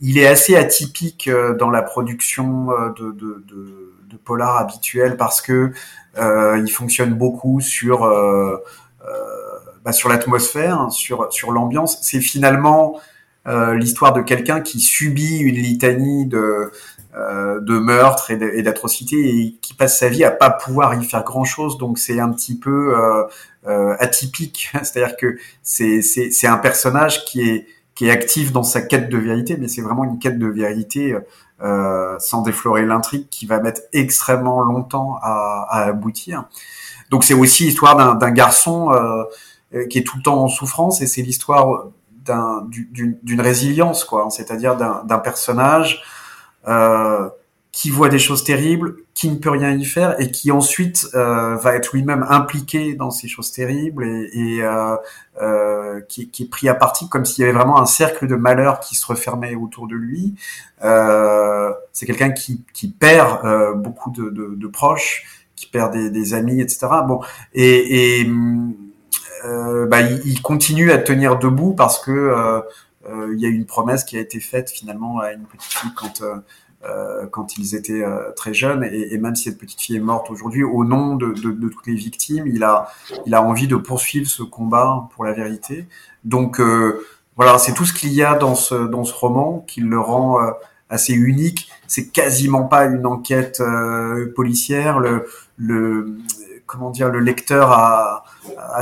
Il 0.00 0.16
est 0.16 0.26
assez 0.26 0.56
atypique 0.56 1.28
dans 1.58 1.68
la 1.68 1.82
production 1.82 2.68
de, 2.98 3.12
de, 3.12 3.44
de, 3.46 4.16
polar 4.24 4.56
habituel 4.56 5.16
parce 5.18 5.42
que 5.42 5.70
il 6.18 6.68
fonctionne 6.68 7.14
beaucoup 7.14 7.60
sur, 7.60 8.00
bah, 9.84 9.92
sur 9.92 10.08
l'atmosphère, 10.08 10.90
sur, 10.90 11.30
sur 11.30 11.52
l'ambiance. 11.52 11.98
C'est 12.02 12.20
finalement 12.20 12.98
l'histoire 13.46 14.12
de 14.12 14.22
quelqu'un 14.22 14.60
qui 14.60 14.80
subit 14.80 15.38
une 15.38 15.54
litanie 15.54 16.26
de, 16.26 16.70
euh, 17.16 17.60
de 17.60 17.78
meurtres 17.78 18.30
et 18.30 18.62
d'atrocités 18.62 19.16
et 19.16 19.56
qui 19.62 19.72
passe 19.72 19.98
sa 19.98 20.10
vie 20.10 20.22
à 20.22 20.30
pas 20.30 20.50
pouvoir 20.50 21.00
y 21.00 21.02
faire 21.02 21.24
grand 21.24 21.44
chose. 21.44 21.78
Donc 21.78 21.98
c'est 21.98 22.20
un 22.20 22.30
petit 22.30 22.58
peu 22.58 22.94
euh, 22.94 23.24
euh 23.66 23.96
atypique. 24.00 24.70
C'est-à-dire 24.82 25.16
que 25.16 25.38
c'est 25.62 26.02
c'est 26.02 26.46
un 26.46 26.58
personnage 26.58 27.24
qui 27.24 27.40
est 27.40 27.66
qui 27.94 28.08
est 28.08 28.10
actif 28.10 28.52
dans 28.52 28.64
sa 28.64 28.82
quête 28.82 29.08
de 29.08 29.16
vérité, 29.16 29.56
mais 29.58 29.66
c'est 29.66 29.80
vraiment 29.80 30.04
une 30.04 30.18
quête 30.18 30.38
de 30.38 30.46
vérité 30.46 31.16
euh, 31.62 32.16
sans 32.18 32.42
déflorer 32.42 32.84
l'intrigue 32.84 33.28
qui 33.30 33.46
va 33.46 33.60
mettre 33.60 33.80
extrêmement 33.94 34.60
longtemps 34.60 35.16
à, 35.22 35.66
à 35.70 35.84
aboutir. 35.84 36.44
Donc 37.08 37.24
c'est 37.24 37.32
aussi 37.32 37.64
l'histoire 37.64 38.18
d'un 38.18 38.30
garçon 38.30 38.92
euh, 38.92 39.86
qui 39.86 39.96
est 39.96 40.04
tout 40.04 40.18
le 40.18 40.22
temps 40.22 40.44
en 40.44 40.48
souffrance 40.48 41.00
et 41.00 41.06
c'est 41.06 41.22
l'histoire 41.22 41.86
d'une 42.70 43.40
résilience, 43.40 44.04
quoi. 44.04 44.28
C'est-à-dire 44.30 44.76
d'un 44.76 45.18
personnage 45.18 46.02
euh, 46.68 47.28
qui 47.72 47.90
voit 47.90 48.08
des 48.08 48.18
choses 48.18 48.42
terribles, 48.42 48.96
qui 49.12 49.28
ne 49.28 49.36
peut 49.36 49.50
rien 49.50 49.70
y 49.72 49.84
faire 49.84 50.18
et 50.18 50.30
qui 50.30 50.50
ensuite 50.50 51.08
euh, 51.14 51.56
va 51.56 51.74
être 51.74 51.92
lui-même 51.92 52.24
impliqué 52.26 52.94
dans 52.94 53.10
ces 53.10 53.28
choses 53.28 53.52
terribles 53.52 54.06
et, 54.32 54.60
euh, 54.62 56.00
qui, 56.08 56.30
est 56.40 56.50
pris 56.50 56.70
à 56.70 56.74
partie 56.74 57.06
comme 57.10 57.26
s'il 57.26 57.42
y 57.42 57.44
avait 57.44 57.56
vraiment 57.56 57.78
un 57.78 57.84
cercle 57.84 58.26
de 58.26 58.34
malheur 58.34 58.80
qui 58.80 58.94
se 58.96 59.06
refermait 59.06 59.54
autour 59.54 59.88
de 59.88 59.94
lui. 59.94 60.34
C'est 60.80 62.06
quelqu'un 62.06 62.30
qui, 62.30 62.64
perd 62.98 63.76
beaucoup 63.76 64.10
de, 64.10 64.66
proches, 64.68 65.24
qui 65.56 65.66
perd 65.66 65.96
des, 65.96 66.34
amis, 66.34 66.60
etc. 66.60 66.86
Bon, 67.06 67.20
et, 67.54 68.24
euh, 68.24 68.68
bah, 69.44 70.00
il, 70.00 70.20
il, 70.24 70.42
continue 70.42 70.90
à 70.90 70.98
tenir 70.98 71.38
debout 71.38 71.74
parce 71.74 71.98
que 71.98 72.10
euh, 72.10 72.60
euh, 73.08 73.32
il 73.34 73.40
y 73.40 73.46
a 73.46 73.48
une 73.48 73.66
promesse 73.66 74.04
qui 74.04 74.16
a 74.16 74.20
été 74.20 74.40
faite 74.40 74.70
finalement 74.70 75.18
à 75.20 75.32
une 75.32 75.44
petite 75.44 75.72
fille 75.72 75.92
quand 75.94 76.22
euh, 76.84 77.26
quand 77.26 77.58
ils 77.58 77.74
étaient 77.74 78.04
euh, 78.04 78.30
très 78.36 78.54
jeunes 78.54 78.84
et, 78.84 79.14
et, 79.14 79.18
même 79.18 79.34
si 79.34 79.44
cette 79.44 79.58
petite 79.58 79.80
fille 79.80 79.96
est 79.96 80.00
morte 80.00 80.30
aujourd'hui, 80.30 80.62
au 80.62 80.84
nom 80.84 81.16
de, 81.16 81.32
de, 81.32 81.50
de, 81.50 81.68
toutes 81.68 81.86
les 81.86 81.94
victimes, 81.94 82.46
il 82.46 82.62
a, 82.62 82.88
il 83.24 83.34
a 83.34 83.42
envie 83.42 83.66
de 83.66 83.76
poursuivre 83.76 84.28
ce 84.28 84.42
combat 84.42 85.08
pour 85.14 85.24
la 85.24 85.32
vérité. 85.32 85.86
Donc 86.24 86.60
euh, 86.60 87.04
voilà, 87.34 87.58
c'est 87.58 87.72
tout 87.72 87.86
ce 87.86 87.92
qu'il 87.92 88.12
y 88.12 88.22
a 88.22 88.34
dans 88.36 88.54
ce, 88.54 88.74
dans 88.74 89.04
ce 89.04 89.14
roman 89.14 89.64
qui 89.66 89.80
le 89.80 89.98
rend 89.98 90.38
assez 90.88 91.12
unique. 91.12 91.68
C'est 91.88 92.08
quasiment 92.08 92.64
pas 92.64 92.84
une 92.84 93.06
enquête 93.06 93.62
policière. 94.34 95.00
Le, 95.00 95.26
le, 95.56 96.18
comment 96.66 96.90
dire, 96.90 97.08
le 97.08 97.20
lecteur 97.20 97.70
a, 97.70 98.24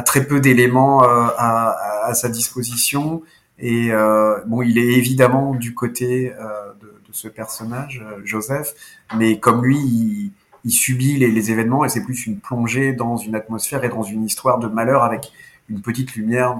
très 0.04 0.26
peu 0.26 0.40
d'éléments 0.40 1.04
euh, 1.04 1.26
à, 1.38 2.12
sa 2.14 2.28
disposition. 2.28 3.22
Et 3.58 3.92
euh, 3.92 4.40
bon, 4.46 4.62
il 4.62 4.78
est 4.78 4.94
évidemment 4.94 5.54
du 5.54 5.74
côté 5.74 6.32
euh, 6.32 6.72
de, 6.80 6.92
ce 7.12 7.28
personnage, 7.28 8.04
Joseph, 8.24 8.74
mais 9.16 9.38
comme 9.38 9.64
lui, 9.64 10.32
il, 10.64 10.70
subit 10.72 11.16
les, 11.16 11.50
événements 11.52 11.84
et 11.84 11.88
c'est 11.88 12.02
plus 12.02 12.26
une 12.26 12.40
plongée 12.40 12.92
dans 12.92 13.16
une 13.16 13.36
atmosphère 13.36 13.84
et 13.84 13.88
dans 13.88 14.02
une 14.02 14.24
histoire 14.24 14.58
de 14.58 14.66
malheur 14.66 15.04
avec 15.04 15.30
une 15.68 15.80
petite 15.80 16.16
lumière 16.16 16.58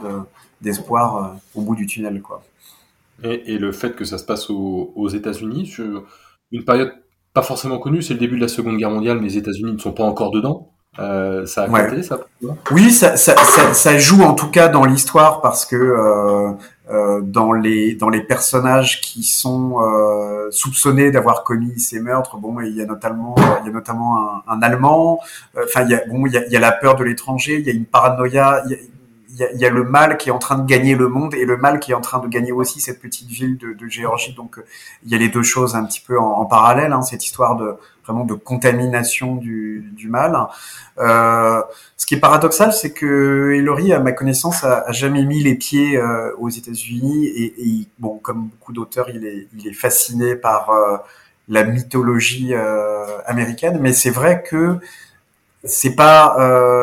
d'espoir 0.61 1.37
au 1.57 1.63
bout 1.63 1.75
du 1.75 1.87
tunnel, 1.87 2.23
quoi. 2.23 2.45
Et, 3.25 3.59
le 3.59 3.73
fait 3.73 3.97
que 3.97 4.05
ça 4.05 4.17
se 4.19 4.25
passe 4.25 4.49
aux 4.49 5.09
États-Unis 5.09 5.67
sur 5.67 6.05
une 6.53 6.65
période 6.65 6.93
pas 7.35 7.43
forcément 7.43 7.79
connue, 7.79 8.01
c'est 8.01 8.15
le 8.15 8.21
début 8.21 8.37
de 8.37 8.43
la 8.43 8.49
Seconde 8.49 8.79
Guerre 8.79 8.93
mondiale, 8.93 9.19
mais 9.19 9.27
les 9.27 9.39
États-Unis 9.39 9.73
ne 9.73 9.79
sont 9.79 9.93
pas 9.93 10.05
encore 10.05 10.31
dedans. 10.31 10.71
Euh, 10.99 11.45
ça 11.47 11.65
a 11.65 11.67
compté, 11.67 12.03
ça 12.03 12.21
Oui, 12.71 12.93
ça, 12.93 13.17
ça, 13.17 13.35
ça, 13.37 13.75
ça, 13.75 13.99
joue 13.99 14.23
en 14.23 14.35
tout 14.35 14.49
cas 14.49 14.69
dans 14.69 14.85
l'histoire 14.85 15.41
parce 15.41 15.67
que 15.67 15.75
euh, 15.75 16.53
euh, 16.91 17.21
dans 17.21 17.53
les 17.53 17.95
dans 17.95 18.11
les 18.11 18.21
personnages 18.21 19.01
qui 19.01 19.25
sont 19.25 19.81
euh, 19.81 20.51
soupçonnés 20.51 21.11
d'avoir 21.11 21.43
commis 21.43 21.81
ces 21.81 21.99
meurtres. 21.99 22.37
Bon, 22.37 22.61
il 22.61 22.77
y 22.77 22.83
a 22.83 22.87
notamment 22.87 23.35
il 23.63 23.67
y 23.67 23.71
a 23.71 23.73
notamment 23.73 24.19
un, 24.19 24.43
un 24.47 24.63
Allemand. 24.63 25.19
Enfin, 25.57 25.83
il 25.83 25.91
y 25.91 25.95
a 25.95 26.03
bon, 26.07 26.27
il 26.27 26.33
y 26.33 26.39
a, 26.39 26.47
il 26.47 26.53
y 26.53 26.57
a 26.57 26.61
la 26.61 26.73
peur 26.73 26.95
de 26.95 27.03
l'étranger. 27.03 27.59
Il 27.59 27.67
y 27.67 27.71
a 27.71 27.73
une 27.73 27.87
paranoïa. 27.87 28.63
Il 28.67 28.73
y 28.73 28.75
a, 28.75 28.79
il 29.35 29.51
y, 29.57 29.61
y 29.61 29.67
a, 29.67 29.71
le 29.71 29.85
mal 29.85 30.17
qui 30.17 30.29
est 30.29 30.33
en 30.33 30.39
train 30.39 30.57
de 30.57 30.67
gagner 30.67 30.95
le 30.95 31.09
monde 31.09 31.35
et 31.35 31.45
le 31.45 31.57
mal 31.57 31.81
qui 31.81 31.93
est 31.93 31.95
en 31.95 32.01
train 32.01 32.21
de 32.21 32.29
gagner 32.29 32.53
aussi 32.53 32.81
cette 32.81 33.01
petite 33.01 33.29
ville 33.29 33.59
de, 33.59 33.73
de 33.73 33.89
Géorgie. 33.89 34.35
Donc 34.35 34.63
il 35.05 35.11
y 35.11 35.15
a 35.15 35.19
les 35.19 35.29
deux 35.29 35.43
choses 35.43 35.75
un 35.75 35.85
petit 35.85 36.01
peu 36.01 36.19
en, 36.19 36.45
parallèle, 36.47 36.93
hein, 36.93 37.03
cette 37.03 37.25
histoire 37.25 37.57
de 37.57 37.77
vraiment 38.05 38.25
de 38.25 38.35
contamination 38.35 39.37
du, 39.37 39.91
du 39.97 40.09
mal. 40.09 40.37
Euh, 40.99 41.63
ce 41.97 42.07
qui 42.07 42.15
est 42.15 42.21
paradoxal, 42.21 42.73
c'est 42.73 42.93
que 42.93 43.55
Hillary, 43.57 43.93
à 43.93 44.01
ma 44.01 44.13
connaissance, 44.13 44.63
a, 44.65 44.85
a 44.87 44.93
jamais 44.93 45.25
mis 45.25 45.43
les 45.43 45.55
pieds 45.55 45.97
euh, 45.97 46.31
aux 46.39 46.51
États-Unis 46.51 47.27
et, 47.27 47.55
et, 47.59 47.89
bon, 47.99 48.19
comme 48.19 48.49
beaucoup 48.49 48.73
d'auteurs, 48.73 49.09
il 49.11 49.25
est, 49.27 49.49
il 49.57 49.67
est 49.67 49.73
fasciné 49.73 50.37
par 50.37 50.71
euh, 50.71 50.97
la 51.49 51.65
mythologie 51.65 52.51
euh, 52.53 53.05
américaine. 53.27 53.79
Mais 53.81 53.93
c'est 53.93 54.11
vrai 54.11 54.43
que 54.43 54.79
c'est 55.65 55.95
pas 55.97 56.37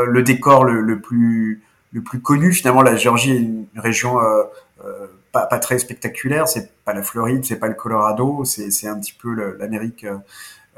le 0.08 0.24
décor 0.24 0.66
le, 0.66 0.82
le 0.82 1.00
plus 1.00 1.62
le 1.92 2.02
plus 2.02 2.22
connu. 2.22 2.52
Finalement, 2.52 2.82
la 2.82 2.96
Géorgie 2.96 3.32
est 3.32 3.40
une 3.40 3.68
région 3.76 4.20
euh, 4.20 4.44
euh, 4.86 5.08
pas, 5.32 5.46
pas, 5.46 5.60
très 5.60 5.80
spectaculaire. 5.80 6.48
C'est 6.48 6.72
pas 6.84 6.94
la 6.94 7.04
Floride, 7.04 7.46
c'est 7.46 7.58
pas 7.58 7.68
le 7.68 7.74
Colorado, 7.74 8.44
c'est 8.46 8.88
un 8.88 9.00
petit 9.00 9.14
peu 9.14 9.34
l'Amérique 9.60 10.06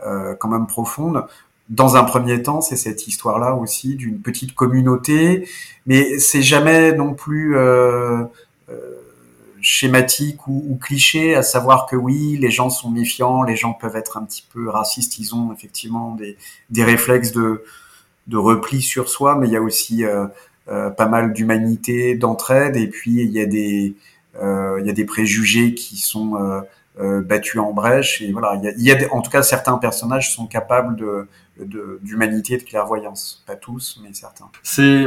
euh, 0.05 0.35
quand 0.35 0.49
même 0.49 0.67
profonde. 0.67 1.25
Dans 1.69 1.95
un 1.95 2.03
premier 2.03 2.43
temps, 2.43 2.61
c'est 2.61 2.75
cette 2.75 3.07
histoire-là 3.07 3.55
aussi 3.55 3.95
d'une 3.95 4.19
petite 4.19 4.53
communauté, 4.53 5.47
mais 5.85 6.19
c'est 6.19 6.41
jamais 6.41 6.91
non 6.91 7.13
plus 7.13 7.55
euh, 7.55 8.25
schématique 9.61 10.45
ou, 10.47 10.65
ou, 10.67 10.75
cliché, 10.75 11.35
à 11.35 11.41
savoir 11.41 11.85
que 11.85 11.95
oui, 11.95 12.37
les 12.37 12.51
gens 12.51 12.69
sont 12.69 12.91
méfiants, 12.91 13.43
les 13.43 13.55
gens 13.55 13.73
peuvent 13.73 13.95
être 13.95 14.17
un 14.17 14.25
petit 14.25 14.45
peu 14.53 14.69
racistes, 14.69 15.19
ils 15.19 15.33
ont 15.33 15.53
effectivement 15.53 16.15
des, 16.15 16.37
des 16.69 16.83
réflexes 16.83 17.31
de, 17.31 17.63
de 18.27 18.37
repli 18.37 18.81
sur 18.81 19.09
soi, 19.09 19.35
mais 19.35 19.47
il 19.47 19.53
y 19.53 19.57
a 19.57 19.61
aussi 19.61 20.03
euh, 20.03 20.25
euh, 20.25 20.27
pas 20.65 21.07
mal 21.07 21.33
d'humanité, 21.33 22.15
d'entraide, 22.15 22.77
et 22.77 22.87
puis 22.87 23.21
il 23.21 23.31
y 23.31 23.41
a 23.41 23.45
des 23.45 23.95
euh, 24.41 24.79
il 24.79 24.87
y 24.87 24.89
a 24.89 24.93
des 24.93 25.05
préjugés 25.05 25.73
qui 25.73 25.97
sont 25.97 26.35
euh, 26.35 26.61
euh 26.99 27.21
battus 27.21 27.61
en 27.61 27.73
brèche. 27.73 28.21
Et 28.21 28.31
voilà, 28.31 28.55
il 28.55 28.63
y 28.63 28.67
a, 28.67 28.71
il 28.71 28.83
y 28.83 28.91
a 28.91 28.95
des, 28.95 29.07
en 29.09 29.21
tout 29.21 29.29
cas 29.29 29.43
certains 29.43 29.77
personnages 29.77 30.33
sont 30.33 30.47
capables 30.47 30.95
de 30.95 31.27
d'humanité 32.01 32.55
et 32.55 32.57
de 32.57 32.63
clairvoyance. 32.63 33.43
Pas 33.45 33.55
tous, 33.55 33.99
mais 34.01 34.11
certains. 34.13 34.49
C'est 34.63 35.05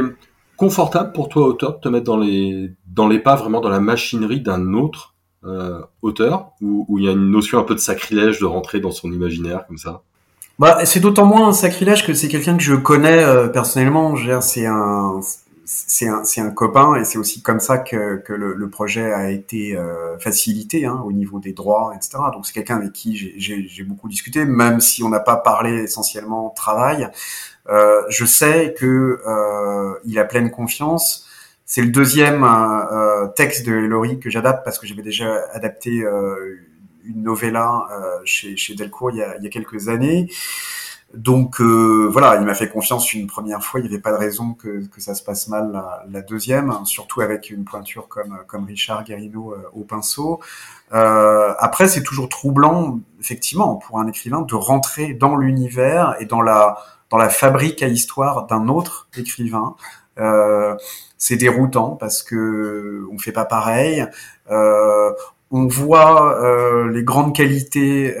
confortable 0.55 1.11
pour 1.11 1.27
toi, 1.27 1.45
auteur, 1.45 1.75
de 1.75 1.81
te 1.81 1.89
mettre 1.89 2.05
dans 2.05 2.17
les 2.17 2.71
dans 2.87 3.07
les 3.07 3.19
pas, 3.19 3.35
vraiment 3.35 3.59
dans 3.59 3.69
la 3.69 3.81
machinerie 3.81 4.41
d'un 4.41 4.73
autre 4.73 5.13
euh, 5.43 5.81
auteur, 6.01 6.51
où, 6.61 6.85
où 6.87 6.99
il 6.99 7.05
y 7.05 7.09
a 7.09 7.11
une 7.11 7.29
notion 7.29 7.59
un 7.59 7.63
peu 7.63 7.75
de 7.75 7.79
sacrilège 7.79 8.39
de 8.39 8.45
rentrer 8.45 8.79
dans 8.79 8.91
son 8.91 9.11
imaginaire 9.11 9.67
comme 9.67 9.77
ça? 9.77 10.01
Bah, 10.57 10.85
c'est 10.85 10.99
d'autant 10.99 11.25
moins 11.25 11.49
un 11.49 11.53
sacrilège 11.53 12.05
que 12.05 12.13
c'est 12.13 12.29
quelqu'un 12.29 12.57
que 12.57 12.63
je 12.63 12.73
connais 12.73 13.23
euh, 13.23 13.47
personnellement. 13.47 14.15
C'est 14.41 14.65
un 14.65 15.19
c'est 15.69 16.07
un, 16.07 16.23
un, 16.37 16.51
copain 16.51 16.95
et 16.95 17.03
c'est 17.03 17.17
aussi 17.17 17.41
comme 17.41 17.59
ça 17.59 17.77
que, 17.77 18.17
que 18.17 18.31
le, 18.31 18.53
le, 18.53 18.69
projet 18.69 19.11
a 19.11 19.29
été 19.29 19.75
euh, 19.75 20.17
facilité 20.17 20.85
hein, 20.85 21.01
au 21.05 21.11
niveau 21.11 21.39
des 21.39 21.51
droits, 21.51 21.93
etc. 21.93 22.17
Donc 22.33 22.45
c'est 22.45 22.53
quelqu'un 22.53 22.77
avec 22.77 22.93
qui 22.93 23.15
j'ai 23.37 23.83
beaucoup 23.83 24.07
discuté, 24.07 24.45
même 24.45 24.79
si 24.79 25.03
on 25.03 25.09
n'a 25.09 25.19
pas 25.19 25.35
parlé 25.35 25.83
essentiellement 25.83 26.49
travail. 26.51 27.09
Euh, 27.69 28.01
je 28.09 28.23
sais 28.23 28.73
que 28.79 29.19
euh, 29.27 29.99
il 30.05 30.17
a 30.19 30.23
pleine 30.23 30.51
confiance. 30.51 31.27
C'est 31.69 31.81
le 31.81 31.89
deuxième 31.89 32.45
euh, 32.45 33.25
euh, 33.25 33.27
texte 33.27 33.65
de 33.65 33.73
Laurie 33.73 34.19
que 34.21 34.29
j'adapte 34.29 34.63
parce 34.63 34.79
que 34.79 34.87
j'avais 34.87 35.01
déjà 35.01 35.43
adapté 35.51 36.01
euh, 36.01 36.61
une 37.03 37.23
novella 37.23 37.83
chez, 38.23 38.55
chez 38.55 38.73
Delcourt 38.73 39.11
il 39.11 39.17
y, 39.17 39.21
a, 39.21 39.35
il 39.37 39.43
y 39.43 39.47
a 39.47 39.49
quelques 39.49 39.89
années. 39.89 40.29
Donc 41.13 41.61
euh, 41.61 42.09
voilà, 42.11 42.35
il 42.35 42.45
m'a 42.45 42.53
fait 42.53 42.69
confiance 42.69 43.13
une 43.13 43.27
première 43.27 43.63
fois. 43.63 43.79
Il 43.79 43.83
n'y 43.83 43.89
avait 43.89 44.01
pas 44.01 44.11
de 44.11 44.17
raison 44.17 44.53
que, 44.53 44.85
que 44.87 45.01
ça 45.01 45.15
se 45.15 45.23
passe 45.23 45.47
mal 45.47 45.71
la, 46.09 46.21
deuxième, 46.21 46.73
surtout 46.85 47.21
avec 47.21 47.49
une 47.49 47.63
pointure 47.63 48.07
comme 48.07 48.39
comme 48.47 48.65
Richard 48.65 49.03
Guérino 49.03 49.53
euh, 49.53 49.69
au 49.73 49.83
pinceau. 49.83 50.41
Euh, 50.93 51.53
après, 51.59 51.87
c'est 51.87 52.03
toujours 52.03 52.29
troublant, 52.29 52.99
effectivement, 53.19 53.75
pour 53.75 53.99
un 53.99 54.07
écrivain 54.07 54.41
de 54.41 54.55
rentrer 54.55 55.13
dans 55.13 55.35
l'univers 55.37 56.15
et 56.19 56.25
dans 56.25 56.41
la 56.41 56.77
dans 57.09 57.17
la 57.17 57.29
fabrique 57.29 57.81
à 57.83 57.87
histoire 57.87 58.47
d'un 58.47 58.67
autre 58.67 59.07
écrivain. 59.17 59.75
Euh, 60.19 60.75
c'est 61.17 61.35
déroutant 61.35 61.95
parce 61.95 62.23
que 62.23 63.05
on 63.11 63.17
fait 63.17 63.31
pas 63.31 63.45
pareil. 63.45 64.05
Euh, 64.51 65.11
on 65.51 65.67
voit 65.67 66.41
euh, 66.43 66.89
les 66.91 67.03
grandes 67.03 67.35
qualités 67.35 68.15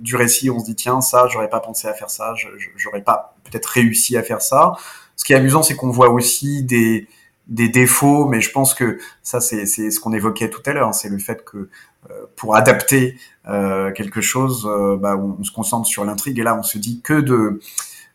du 0.00 0.16
récit, 0.16 0.50
on 0.50 0.58
se 0.58 0.64
dit 0.64 0.76
tiens 0.76 1.00
ça 1.00 1.26
j'aurais 1.28 1.50
pas 1.50 1.60
pensé 1.60 1.88
à 1.88 1.94
faire 1.94 2.10
ça, 2.10 2.34
j'aurais 2.76 3.02
pas 3.02 3.36
peut-être 3.44 3.66
réussi 3.66 4.16
à 4.16 4.22
faire 4.22 4.42
ça. 4.42 4.74
Ce 5.16 5.24
qui 5.24 5.32
est 5.32 5.36
amusant 5.36 5.62
c'est 5.62 5.76
qu'on 5.76 5.90
voit 5.90 6.10
aussi 6.10 6.62
des 6.64 7.08
des 7.46 7.68
défauts, 7.68 8.26
mais 8.26 8.40
je 8.40 8.52
pense 8.52 8.74
que 8.74 8.98
ça 9.22 9.40
c'est 9.40 9.66
c'est 9.66 9.90
ce 9.90 10.00
qu'on 10.00 10.12
évoquait 10.12 10.50
tout 10.50 10.62
à 10.66 10.72
l'heure, 10.72 10.94
c'est 10.94 11.08
le 11.08 11.18
fait 11.18 11.44
que 11.44 11.68
euh, 12.10 12.26
pour 12.36 12.56
adapter 12.56 13.18
euh, 13.48 13.90
quelque 13.92 14.20
chose, 14.20 14.66
euh, 14.70 14.96
bah, 14.96 15.16
on, 15.16 15.42
se 15.44 15.50
concentre 15.50 15.86
sur 15.86 16.04
l'intrigue 16.04 16.38
et 16.38 16.42
là 16.42 16.56
on 16.56 16.62
se 16.62 16.78
dit 16.78 17.02
que 17.02 17.20
de 17.20 17.60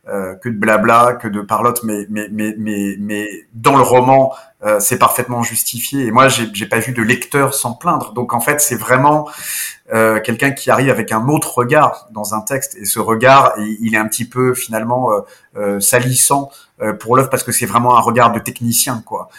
que 0.07 0.49
de 0.49 0.55
blabla, 0.55 1.13
que 1.19 1.27
de 1.27 1.41
parlotte, 1.41 1.83
mais 1.83 2.05
mais 2.09 2.27
mais 2.31 2.53
mais 2.59 2.95
mais 2.99 3.27
dans 3.55 3.75
le 3.75 3.81
roman 3.81 4.35
euh, 4.65 4.79
c'est 4.79 4.98
parfaitement 4.98 5.43
justifié. 5.43 6.05
Et 6.05 6.12
moi 6.12 6.27
j'ai 6.27 6.65
pas 6.65 6.79
vu 6.79 6.91
de 6.91 7.01
lecteur 7.01 7.53
s'en 7.53 7.74
plaindre. 7.74 8.13
Donc 8.13 8.34
en 8.34 8.39
fait 8.39 8.62
c'est 8.62 8.75
vraiment 8.75 9.27
euh, 9.93 10.19
quelqu'un 10.19 10.50
qui 10.50 10.72
arrive 10.72 10.89
avec 10.89 11.12
un 11.12 11.27
autre 11.27 11.60
regard 11.60 12.07
dans 12.10 12.34
un 12.34 12.41
texte 12.41 12.75
et 12.75 12.86
ce 12.86 12.98
regard 12.98 13.53
il 13.60 13.93
est 13.93 14.00
un 14.00 14.07
petit 14.07 14.25
peu 14.25 14.55
finalement 14.55 15.12
euh, 15.12 15.19
euh 15.57 15.79
salissant 15.79 16.50
euh, 16.81 16.93
pour 16.93 17.15
l'œuvre 17.15 17.29
parce 17.29 17.43
que 17.43 17.51
c'est 17.51 17.67
vraiment 17.67 17.95
un 17.95 18.00
regard 18.00 18.31
de 18.31 18.39
technicien 18.39 19.03
quoi. 19.05 19.29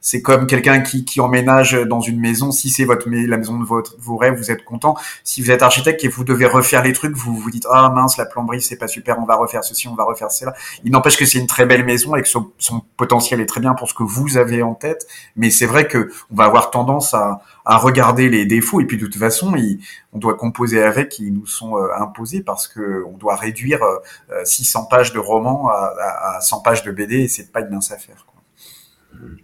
C'est 0.00 0.22
comme 0.22 0.46
quelqu'un 0.46 0.80
qui, 0.80 1.04
qui 1.04 1.20
emménage 1.20 1.72
dans 1.72 2.00
une 2.00 2.20
maison. 2.20 2.52
Si 2.52 2.70
c'est 2.70 2.84
votre 2.84 3.08
la 3.10 3.36
maison 3.36 3.58
de 3.58 3.64
votre 3.64 3.96
vos 3.98 4.16
rêves, 4.16 4.36
vous 4.36 4.50
êtes 4.52 4.64
content. 4.64 4.96
Si 5.24 5.42
vous 5.42 5.50
êtes 5.50 5.62
architecte 5.62 6.04
et 6.04 6.08
vous 6.08 6.22
devez 6.22 6.46
refaire 6.46 6.82
les 6.84 6.92
trucs, 6.92 7.14
vous 7.16 7.36
vous 7.36 7.50
dites 7.50 7.66
ah 7.68 7.90
mince 7.90 8.16
la 8.16 8.26
plomberie 8.26 8.62
c'est 8.62 8.76
pas 8.76 8.88
super, 8.88 9.18
on 9.18 9.24
va 9.24 9.34
refaire 9.34 9.64
ceci, 9.64 9.88
on 9.88 9.96
va 9.96 10.04
refaire 10.04 10.30
cela. 10.30 10.54
Il 10.84 10.92
n'empêche 10.92 11.16
que 11.16 11.26
c'est 11.26 11.38
une 11.38 11.48
très 11.48 11.66
belle 11.66 11.84
maison 11.84 12.14
et 12.14 12.22
que 12.22 12.28
son, 12.28 12.52
son 12.58 12.80
potentiel 12.96 13.40
est 13.40 13.46
très 13.46 13.60
bien 13.60 13.74
pour 13.74 13.88
ce 13.88 13.94
que 13.96 14.02
vous 14.04 14.36
avez 14.36 14.62
en 14.62 14.74
tête. 14.74 15.06
Mais 15.34 15.50
c'est 15.50 15.66
vrai 15.66 15.88
que 15.88 16.10
on 16.30 16.36
va 16.36 16.44
avoir 16.44 16.70
tendance 16.70 17.14
à 17.14 17.40
à 17.64 17.78
regarder 17.78 18.28
les 18.28 18.46
défauts 18.46 18.80
et 18.80 18.84
puis 18.84 18.96
de 18.96 19.06
toute 19.06 19.16
façon 19.16 19.56
il, 19.56 19.80
on 20.12 20.18
doit 20.18 20.34
composer 20.34 20.82
avec 20.82 21.18
ils 21.18 21.32
nous 21.32 21.46
sont 21.46 21.76
euh, 21.76 21.88
imposés 21.98 22.40
parce 22.40 22.68
que 22.68 23.04
on 23.08 23.16
doit 23.16 23.34
réduire 23.34 23.82
euh, 23.82 24.44
600 24.44 24.84
pages 24.84 25.12
de 25.12 25.18
romans 25.18 25.68
à, 25.68 25.92
à, 25.98 26.36
à, 26.36 26.40
100 26.40 26.60
pages 26.60 26.84
de 26.84 26.92
BD 26.92 27.22
et 27.22 27.28
c'est 27.28 27.50
pas 27.50 27.62
une 27.62 27.70
mince 27.70 27.90
affaire 27.90 28.24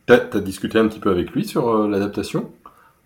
T'as 0.07 0.21
as 0.33 0.41
discuté 0.41 0.79
un 0.79 0.89
petit 0.89 1.01
peu 1.01 1.11
avec 1.11 1.31
lui 1.31 1.45
sur 1.45 1.69
euh, 1.69 1.89
l'adaptation 1.89 2.51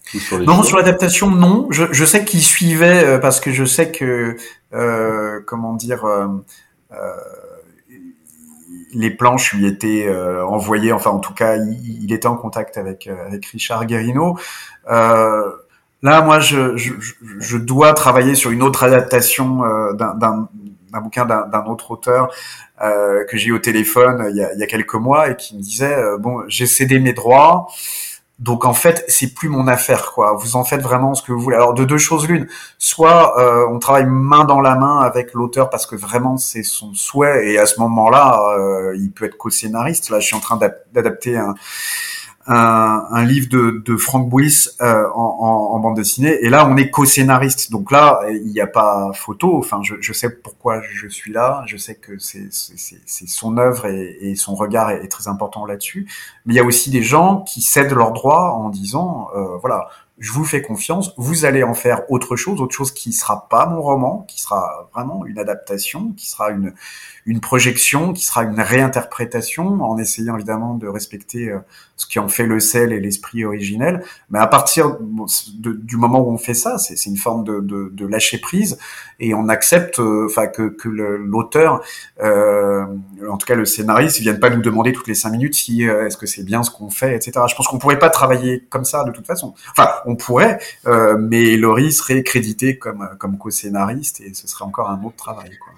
sur 0.07 0.39
Non, 0.39 0.63
sur 0.63 0.77
l'adaptation, 0.77 1.31
non. 1.31 1.67
Je, 1.71 1.85
je 1.91 2.05
sais 2.05 2.25
qu'il 2.25 2.43
suivait 2.43 3.05
euh, 3.05 3.19
parce 3.19 3.41
que 3.41 3.51
je 3.51 3.65
sais 3.65 3.91
que 3.91 4.37
euh, 4.73 5.41
comment 5.47 5.75
dire 5.75 6.05
les 8.95 9.11
planches 9.11 9.53
lui 9.53 9.67
étaient 9.67 10.07
euh, 10.07 10.45
envoyées, 10.47 10.93
enfin 10.93 11.11
en 11.11 11.19
tout 11.19 11.35
cas, 11.35 11.57
il, 11.57 12.05
il 12.05 12.13
était 12.13 12.29
en 12.29 12.37
contact 12.37 12.79
avec 12.79 13.07
euh, 13.07 13.15
Richard 13.53 13.87
Guérino. 13.87 14.39
Euh, 14.91 15.51
là, 16.03 16.23
moi, 16.23 16.39
je, 16.41 16.77
je, 16.77 17.57
dois 17.57 17.93
travailler 17.95 18.35
sur 18.35 18.51
une 18.51 18.63
autre 18.63 18.85
adaptation 18.85 19.63
d'un 19.95 20.49
bouquin 21.01 21.25
d'un 21.27 21.65
autre 21.67 21.91
auteur 21.91 22.33
que 22.81 23.37
j'ai 23.37 23.49
eu 23.49 23.53
au 23.53 23.59
téléphone 23.59 24.31
y, 24.35 24.43
a, 24.43 24.53
il 24.53 24.61
y, 24.61 24.63
a, 24.63 24.67
quelques 24.67 24.95
mois 24.95 25.31
et 25.31 25.37
qui 25.37 25.57
me 25.57 25.63
disait 25.63 25.97
bon, 26.19 26.45
j'ai 26.49 26.67
cédé 26.67 26.99
mes 27.01 27.13
droits. 27.13 27.67
Donc 28.39 28.67
en 28.67 28.75
fait, 28.75 29.03
c'est 29.09 29.33
plus 29.33 29.49
mon 29.49 29.67
affaire, 29.67 30.13
quoi. 30.13 30.35
Vous 30.35 30.57
en 30.57 30.65
faites 30.65 30.83
vraiment 30.83 31.15
ce 31.15 31.23
que 31.23 31.33
vous 31.33 31.41
voulez. 31.41 31.57
Alors 31.57 31.73
de 31.73 31.85
deux 31.85 31.97
choses 31.97 32.29
l'une, 32.29 32.47
soit 32.77 33.41
euh, 33.41 33.67
on 33.71 33.79
travaille 33.79 34.05
main 34.07 34.45
dans 34.45 34.61
la 34.61 34.75
main 34.75 35.01
avec 35.01 35.33
l'auteur 35.33 35.71
parce 35.71 35.87
que 35.87 35.97
vraiment 35.97 36.37
c'est 36.37 36.63
son 36.63 36.93
souhait 36.93 37.51
et 37.51 37.59
à 37.59 37.65
ce 37.65 37.81
moment-là, 37.81 38.39
euh, 38.59 38.95
il 38.97 39.11
peut 39.11 39.25
être 39.25 39.39
co-scénariste. 39.39 40.11
Là, 40.11 40.21
je 40.21 40.27
suis 40.27 40.37
en 40.37 40.41
train 40.41 40.59
d'adapter 40.93 41.39
un, 41.39 41.55
un, 42.47 43.07
un, 43.11 43.25
livre 43.25 43.49
de, 43.49 43.83
de 43.85 43.97
Frank 43.97 44.29
Bouis 44.29 44.69
euh, 44.81 45.05
en, 45.15 45.37
en, 45.41 45.75
en, 45.75 45.79
bande 45.81 45.97
dessinée. 45.97 46.39
Et 46.43 46.49
là, 46.49 46.69
on 46.69 46.77
est 46.77 46.91
co-scénariste. 46.91 47.71
Donc 47.71 47.91
là, 47.91 48.21
il 48.31 48.47
n'y 48.47 48.61
a 48.61 48.67
pas 48.67 49.11
photo. 49.15 49.59
Enfin, 49.59 49.81
je, 49.83 49.95
je, 50.01 50.13
sais 50.13 50.31
pourquoi 50.31 50.81
je 50.83 51.09
suis 51.09 51.33
là. 51.33 51.63
Je 51.67 51.77
sais 51.77 51.97
que 51.97 52.19
c'est 52.19 52.49
son 53.11 53.59
œuvre 53.59 53.87
et, 53.87 54.17
et, 54.21 54.37
son 54.37 54.55
regard 54.55 54.91
est, 54.91 55.05
est 55.05 55.09
très 55.09 55.29
important 55.29 55.67
là-dessus. 55.67 56.09
Mais 56.45 56.55
il 56.55 56.57
y 56.57 56.61
a 56.61 56.65
aussi 56.65 56.91
des 56.91 57.03
gens 57.03 57.41
qui 57.43 57.63
cèdent 57.63 57.93
leurs 57.93 58.13
droits 58.13 58.53
en 58.53 58.69
disant, 58.69 59.29
euh, 59.35 59.57
voilà, 59.59 59.89
je 60.19 60.33
vous 60.33 60.45
fais 60.45 60.63
confiance, 60.63 61.13
vous 61.19 61.45
allez 61.45 61.63
en 61.63 61.75
faire 61.75 62.11
autre 62.11 62.37
chose, 62.37 62.61
autre 62.61 62.75
chose 62.75 62.93
qui 62.93 63.13
sera 63.13 63.49
pas 63.49 63.67
mon 63.67 63.83
roman, 63.83 64.25
qui 64.29 64.41
sera 64.41 64.89
vraiment 64.95 65.27
une 65.27 65.39
adaptation, 65.39 66.13
qui 66.17 66.29
sera 66.29 66.51
une, 66.51 66.73
une 67.27 67.41
projection, 67.41 68.13
qui 68.15 68.25
sera 68.25 68.45
une 68.45 68.61
réinterprétation, 68.61 69.83
en 69.83 69.99
essayant 69.99 70.37
évidemment 70.37 70.75
de 70.75 70.89
respecter 70.89 71.51
euh, 71.51 71.59
ce 71.97 72.07
qui 72.07 72.19
en 72.19 72.29
fait 72.29 72.47
le 72.47 72.61
sel 72.61 72.93
et 72.93 73.01
l'esprit 73.01 73.45
originel. 73.45 74.05
Mais 74.31 74.39
à 74.39 74.47
partir 74.47 74.99
du 75.01 75.97
moment 75.97 76.21
où 76.21 76.31
on 76.31 76.39
fait 76.39 76.55
ça, 76.55 76.79
c'est 76.79 77.07
une 77.07 77.17
forme 77.17 77.43
de, 77.45 77.61
de, 77.61 77.91
de, 77.93 78.07
lâcher 78.07 78.39
prise 78.39 78.79
et 79.19 79.35
on 79.35 79.49
accepte, 79.49 79.99
euh, 79.99 80.27
enfin 80.27 80.47
que, 80.47 80.69
que 80.69 80.89
l'auteur, 80.89 81.83
euh, 82.23 82.85
en 83.29 83.39
tout 83.39 83.47
cas 83.47 83.55
le 83.55 83.65
scénariste, 83.65 84.21
vienne 84.21 84.39
pas 84.39 84.51
nous 84.51 84.61
demander 84.61 84.93
toutes 84.93 85.09
les 85.09 85.15
cinq 85.15 85.31
minutes 85.31 85.55
si 85.55 85.89
euh, 85.89 86.07
est-ce 86.07 86.19
que 86.19 86.27
c'est 86.27 86.45
bien 86.45 86.63
ce 86.63 86.71
qu'on 86.71 86.91
fait, 86.91 87.17
etc. 87.17 87.33
Je 87.49 87.55
pense 87.55 87.67
qu'on 87.67 87.79
pourrait 87.79 87.99
pas 87.99 88.11
travailler 88.11 88.65
comme 88.69 88.85
ça 88.85 89.05
de 89.05 89.11
toute 89.11 89.27
façon. 89.27 89.55
Enfin, 89.71 89.89
on 90.07 90.17
pourrait, 90.17 90.59
euh, 90.87 91.17
mais 91.19 91.57
Laurie 91.57 91.93
serait 91.93 92.23
crédité 92.23 92.79
comme 92.79 93.09
comme 93.19 93.39
co-scénariste 93.39 94.21
et 94.21 94.33
ce 94.35 94.47
serait 94.49 94.65
encore 94.65 94.91
un 94.91 95.03
autre 95.05 95.17
travail. 95.17 95.51
Quoi. 95.63 95.73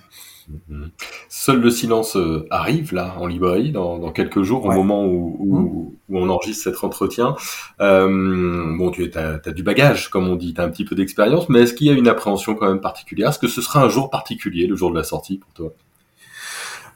Mhm. 0.68 0.90
Seul 1.28 1.60
le 1.60 1.70
silence 1.70 2.16
euh, 2.16 2.46
arrive 2.50 2.94
là 2.94 3.14
en 3.18 3.26
librairie 3.26 3.70
dans, 3.70 4.10
quelques 4.12 4.42
jours 4.42 4.64
au 4.64 4.72
moment 4.72 5.04
où, 5.04 5.36
où, 5.38 5.94
où, 6.08 6.18
on 6.18 6.28
enregistre 6.30 6.64
cet 6.64 6.82
entretien. 6.82 7.36
Euh, 7.80 8.76
bon, 8.76 8.90
tu 8.90 9.10
as, 9.14 9.40
as, 9.44 9.50
du 9.50 9.62
bagage, 9.62 10.08
comme 10.08 10.28
on 10.28 10.36
dit, 10.36 10.54
tu 10.54 10.60
as 10.60 10.64
un 10.64 10.70
petit 10.70 10.84
peu 10.84 10.94
d'expérience, 10.94 11.48
mais 11.48 11.60
est-ce 11.60 11.74
qu'il 11.74 11.86
y 11.86 11.90
a 11.90 11.92
une 11.92 12.08
appréhension 12.08 12.54
quand 12.54 12.68
même 12.68 12.80
particulière? 12.80 13.28
Est-ce 13.30 13.38
que 13.38 13.48
ce 13.48 13.60
sera 13.60 13.82
un 13.82 13.88
jour 13.88 14.08
particulier, 14.08 14.66
le 14.66 14.74
jour 14.74 14.90
de 14.90 14.96
la 14.96 15.04
sortie 15.04 15.36
pour 15.38 15.52
toi? 15.52 15.72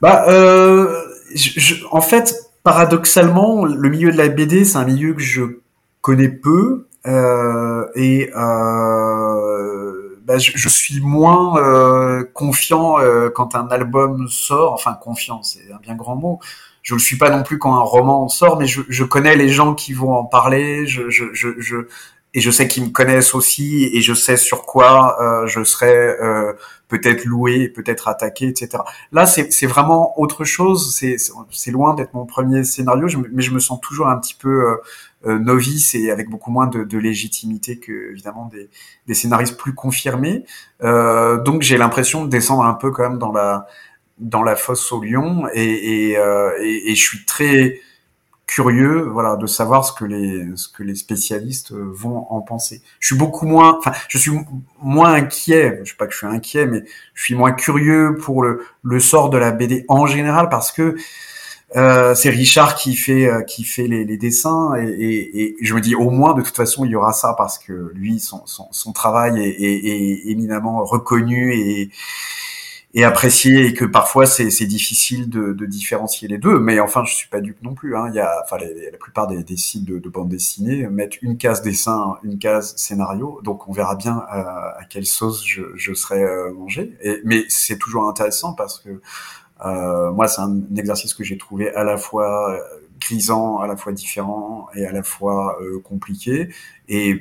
Bah, 0.01 0.25
euh, 0.29 0.91
je, 1.35 1.75
en 1.91 2.01
fait, 2.01 2.35
paradoxalement, 2.65 3.65
le 3.65 3.89
milieu 3.91 4.11
de 4.11 4.17
la 4.17 4.29
BD, 4.29 4.65
c'est 4.65 4.79
un 4.79 4.85
milieu 4.85 5.13
que 5.13 5.23
je 5.23 5.43
connais 6.01 6.29
peu 6.29 6.49
euh, 6.51 6.87
et 7.05 8.31
euh, 8.37 10.03
bah, 10.25 10.39
je, 10.39 10.69
suis 10.69 11.01
moins 11.01 11.59
euh, 11.59 12.25
confiant 12.33 13.01
euh, 13.01 13.29
quand 13.29 13.55
un 13.55 13.69
album 13.69 14.29
sort. 14.29 14.73
Enfin, 14.73 14.95
confiant, 14.95 15.43
c'est 15.43 15.73
un 15.73 15.79
bien 15.79 15.95
grand 15.95 16.17
mot. 16.17 16.41
Je 16.83 16.95
le 16.95 17.01
suis 17.01 17.19
pas 17.19 17.31
non 17.31 17.43
plus 17.43 17.59
quand 17.59 17.75
un 17.75 17.81
roman 17.81 18.29
sort, 18.29 18.59
mais 18.59 18.67
je, 18.67 18.83
je 18.89 19.05
connais 19.05 19.37
les 19.37 19.49
gens 19.49 19.75
qui 19.75 19.93
vont 19.93 20.15
en 20.15 20.25
parler. 20.25 20.87
Je, 20.87 21.11
je, 21.11 21.27
je, 21.33 21.87
et 22.35 22.41
je 22.41 22.51
sais 22.51 22.67
qu'ils 22.67 22.85
me 22.85 22.91
connaissent 22.91 23.35
aussi, 23.35 23.91
et 23.93 24.01
je 24.01 24.15
sais 24.15 24.37
sur 24.37 24.65
quoi 24.65 25.21
euh, 25.21 25.47
je 25.47 25.65
serai 25.65 25.93
euh, 25.93 26.55
peut-être 26.89 27.25
loué, 27.25 27.69
peut-être 27.69 28.09
attaqué, 28.09 28.47
etc. 28.49 28.83
Là, 29.13 29.27
c'est 29.27 29.67
vraiment 29.67 30.19
autre 30.19 30.45
chose. 30.45 30.95
C'est 30.95 31.71
loin 31.71 31.95
d'être 31.95 32.15
mon 32.15 32.27
premier 32.27 32.65
scénario, 32.65 33.09
mais 33.33 33.43
je 33.43 33.51
me 33.51 33.61
sens 33.61 33.81
toujours 33.81 34.09
un 34.09 34.19
petit 34.19 34.35
peu 34.35 34.79
euh, 35.27 35.39
novice 35.39 35.95
et 35.95 36.11
avec 36.11 36.29
beaucoup 36.29 36.51
moins 36.51 36.67
de, 36.67 36.85
de 36.85 36.99
légitimité 36.99 37.79
que 37.79 38.11
évidemment 38.11 38.47
des, 38.47 38.69
des 39.07 39.15
scénaristes 39.15 39.57
plus 39.57 39.75
confirmés. 39.75 40.45
Euh, 40.83 41.41
donc 41.41 41.63
j'ai 41.63 41.79
l'impression 41.79 42.25
de 42.25 42.31
descendre 42.31 42.65
un 42.65 42.75
peu 42.75 42.91
quand 42.91 43.09
même 43.09 43.19
dans 43.19 43.33
la 43.33 43.67
dans 44.19 44.43
la 44.43 44.57
fosse 44.57 44.93
au 44.93 45.03
lion 45.03 45.47
et, 45.55 46.11
et, 46.11 46.19
euh, 46.19 46.51
et, 46.61 46.91
et 46.91 46.95
je 46.95 47.03
suis 47.03 47.25
très 47.25 47.81
curieux 48.47 49.03
voilà 49.03 49.37
de 49.37 49.47
savoir 49.47 49.85
ce 49.85 49.93
que 49.93 50.05
les 50.05 50.45
ce 50.57 50.69
que 50.69 50.83
les 50.83 50.97
spécialistes 50.97 51.73
vont 51.73 52.27
en 52.31 52.41
penser. 52.41 52.83
Je 53.01 53.07
suis 53.07 53.17
beaucoup 53.17 53.47
moins 53.47 53.79
enfin 53.79 53.93
je 54.09 54.19
suis 54.19 54.33
moins 54.81 55.15
inquiet, 55.15 55.81
je 55.85 55.91
sais 55.91 55.97
pas 55.97 56.07
que 56.07 56.13
je 56.13 56.19
suis 56.19 56.27
inquiet 56.27 56.67
mais 56.67 56.83
je 57.15 57.23
suis 57.23 57.35
moins 57.35 57.53
curieux 57.53 58.19
pour 58.21 58.43
le 58.43 58.65
le 58.83 59.01
sort 59.01 59.31
de 59.31 59.39
la 59.39 59.53
BD 59.53 59.85
en 59.89 60.07
général 60.07 60.49
parce 60.49 60.73
que 60.73 60.97
euh, 61.75 62.15
c'est 62.15 62.29
Richard 62.29 62.75
qui 62.75 62.95
fait 62.95 63.27
euh, 63.27 63.43
qui 63.43 63.65
fait 63.65 63.87
les, 63.87 64.05
les 64.05 64.19
dessins 64.19 64.75
et, 64.77 64.89
et, 64.89 65.43
et, 65.43 65.57
je 65.63 65.75
me 65.75 65.81
dis 65.81 65.95
au 65.95 66.11
moins 66.11 66.35
de 66.35 66.43
toute 66.43 66.57
façon 66.57 66.85
il 66.85 66.91
y 66.91 66.97
aura 66.97 67.15
ça 67.15 67.35
parce 67.37 67.59
que 67.59 67.93
lui 67.95 68.21
son, 68.21 68.43
son, 68.47 68.69
son 68.73 68.93
travail 68.93 69.41
est, 69.43 69.49
est, 69.49 69.87
est, 69.87 70.31
éminemment 70.31 70.85
reconnu 70.85 71.55
et, 71.55 71.91
et 72.93 73.05
apprécié 73.05 73.65
et 73.67 73.73
que 73.73 73.87
parfois 73.87 74.27
c'est 74.27 74.67
difficile 74.67 75.31
de, 75.31 75.55
de, 75.55 75.65
différencier 75.65 76.29
les 76.29 76.37
deux. 76.37 76.59
Mais 76.59 76.79
enfin 76.79 77.05
je 77.07 77.15
suis 77.15 77.29
pas 77.29 77.41
dupe 77.41 77.63
non 77.63 77.73
plus 77.73 77.97
hein. 77.97 78.05
il 78.09 78.17
y 78.17 78.21
a 78.21 78.43
enfin 78.45 78.59
la 78.59 78.99
plupart 78.99 79.27
des, 79.27 79.43
des 79.43 79.57
sites 79.57 79.87
de, 79.87 79.99
de 79.99 80.09
bande 80.11 80.29
dessinée 80.29 80.87
mettent 80.89 81.23
une 81.23 81.39
case 81.39 81.63
dessin 81.63 82.17
une 82.23 82.39
case 82.39 82.75
scénario. 82.77 83.41
Donc 83.45 83.67
on 83.67 83.73
verra 83.73 83.95
bien 83.95 84.27
euh, 84.35 84.43
à 84.79 84.85
quelle 84.91 85.07
sauce 85.07 85.43
je, 85.47 85.63
je 85.75 85.95
serai 85.95 86.23
mangé. 86.53 86.99
Mais 87.25 87.45
c'est 87.49 87.79
toujours 87.79 88.07
intéressant 88.07 88.53
parce 88.53 88.79
que 88.79 89.01
moi, 89.63 90.29
c'est 90.29 90.41
un, 90.41 90.61
exercice 90.77 91.15
que 91.15 91.25
j'ai 91.25 91.39
trouvé 91.39 91.75
à 91.75 91.85
la 91.85 91.97
fois 91.97 92.53
euh, 92.53 92.59
grisant, 93.01 93.59
à 93.59 93.67
la 93.67 93.77
fois 93.77 93.93
différent 93.93 94.69
et 94.75 94.87
à 94.87 94.93
la 94.93 95.03
fois 95.03 95.59
euh, 95.61 95.81
compliqué. 95.81 96.49
Et 96.89 97.21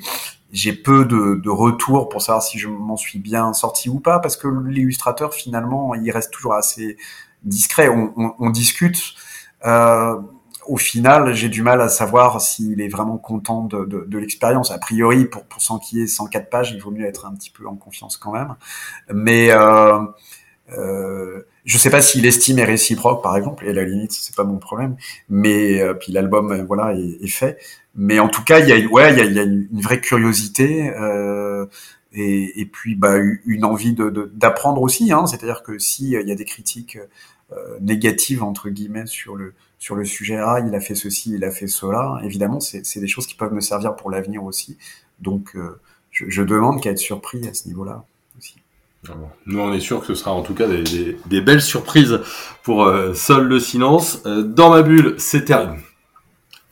j'ai 0.52 0.74
peu 0.74 1.06
de, 1.06 1.36
de 1.36 1.50
retours 1.50 2.10
pour 2.10 2.22
savoir 2.22 2.44
si 2.44 2.60
je 2.60 2.68
m'en 2.68 2.98
suis 2.98 3.20
bien 3.20 3.54
sorti 3.54 3.90
ou 3.90 4.00
pas, 4.00 4.20
parce 4.20 4.38
que 4.38 4.48
l'illustrateur, 4.48 5.34
finalement, 5.34 5.96
il 5.96 6.10
reste 6.12 6.32
toujours 6.32 6.54
assez 6.54 6.98
discret. 7.44 7.90
On, 7.90 8.14
on, 8.18 8.34
on 8.40 8.50
discute. 8.50 9.00
Euh, 9.66 10.20
au 10.68 10.78
final, 10.78 11.34
j'ai 11.34 11.50
du 11.50 11.64
mal 11.64 11.82
à 11.82 11.90
savoir 11.90 12.40
s'il 12.40 12.82
est 12.82 12.88
vraiment 12.88 13.18
content 13.18 13.66
de, 13.66 13.86
de, 13.86 14.06
de 14.08 14.18
l'expérience. 14.18 14.72
A 14.72 14.78
priori, 14.78 15.26
pour, 15.26 15.44
pour 15.46 15.62
s'enquiller 15.62 16.08
104 16.08 16.50
pages, 16.50 16.72
il 16.72 16.82
vaut 16.82 16.92
mieux 16.92 17.06
être 17.06 17.26
un 17.26 17.34
petit 17.34 17.50
peu 17.50 17.68
en 17.68 17.76
confiance 17.76 18.18
quand 18.18 18.32
même. 18.32 18.56
Mais 19.12 19.52
euh, 19.52 20.00
euh, 20.78 21.01
je 21.72 21.78
sais 21.78 21.90
pas 21.90 22.02
si 22.02 22.20
l'estime 22.20 22.60
est 22.60 22.66
réciproque, 22.66 23.24
par 23.24 23.38
exemple, 23.38 23.66
et 23.66 23.70
à 23.70 23.74
la 23.74 23.86
limite, 23.86 24.12
c'est 24.12 24.36
pas 24.36 24.44
mon 24.44 24.58
problème. 24.58 24.98
Mais 25.30 25.82
euh, 25.82 25.94
puis 25.94 26.12
l'album, 26.12 26.52
euh, 26.52 26.64
voilà, 26.66 26.94
est, 26.94 27.24
est, 27.24 27.28
fait. 27.28 27.58
Mais 27.96 28.20
en 28.20 28.28
tout 28.28 28.44
cas, 28.44 28.60
il 28.60 28.68
y 28.68 28.74
a, 28.74 28.88
ouais, 28.90 29.14
il 29.14 29.34
y 29.34 29.40
a, 29.40 29.44
une, 29.44 29.68
vraie 29.72 30.02
curiosité 30.02 30.90
euh, 30.90 31.66
et, 32.12 32.60
et, 32.60 32.66
puis 32.66 32.96
bah, 32.96 33.16
une 33.46 33.64
envie 33.64 33.94
de 33.94 34.10
d'apprendre 34.34 34.82
aussi. 34.82 35.14
Hein. 35.14 35.26
C'est-à-dire 35.28 35.64
que 35.64 35.80
si 35.80 36.16
euh, 36.18 36.22
il 36.22 36.28
y 36.28 36.32
a 36.34 36.36
des 36.36 36.46
critiques 36.46 36.98
euh, 37.54 37.78
négatives 37.80 38.44
entre 38.44 38.70
guillemets 38.70 39.06
sur 39.08 39.38
le 39.38 39.54
sur 39.80 39.96
le 39.96 40.06
sujet 40.06 40.38
ah 40.38 40.60
il 40.66 40.76
a 40.76 40.82
fait 40.82 40.96
ceci, 40.96 41.34
il 41.36 41.46
a 41.46 41.52
fait 41.52 41.68
cela. 41.68 42.20
Évidemment, 42.24 42.60
c'est 42.60 43.00
des 43.00 43.08
choses 43.08 43.28
qui 43.28 43.36
peuvent 43.36 43.54
me 43.54 43.62
servir 43.62 43.96
pour 43.96 44.12
l'avenir 44.12 44.44
aussi. 44.44 44.78
Donc, 45.22 45.56
je, 46.12 46.26
je 46.30 46.44
demande 46.44 46.82
qu'à 46.82 46.92
être 46.92 47.00
surpris 47.00 47.48
à 47.48 47.54
ce 47.54 47.68
niveau-là. 47.68 48.06
Nous, 49.48 49.60
on 49.60 49.74
est 49.74 49.80
sûr 49.80 50.00
que 50.00 50.06
ce 50.06 50.16
sera 50.16 50.32
en 50.32 50.44
tout 50.44 50.54
cas 50.54 50.68
des, 50.68 51.42
belles 51.42 51.62
surprises 51.62 52.20
pour 52.64 52.84
euh, 52.84 53.14
Seul 53.14 53.48
le 53.48 53.60
silence. 53.60 54.22
Euh, 54.26 54.44
dans 54.44 54.70
ma 54.70 54.84
bulle, 54.84 55.16
c'est 55.18 55.46
terminé. 55.46 55.82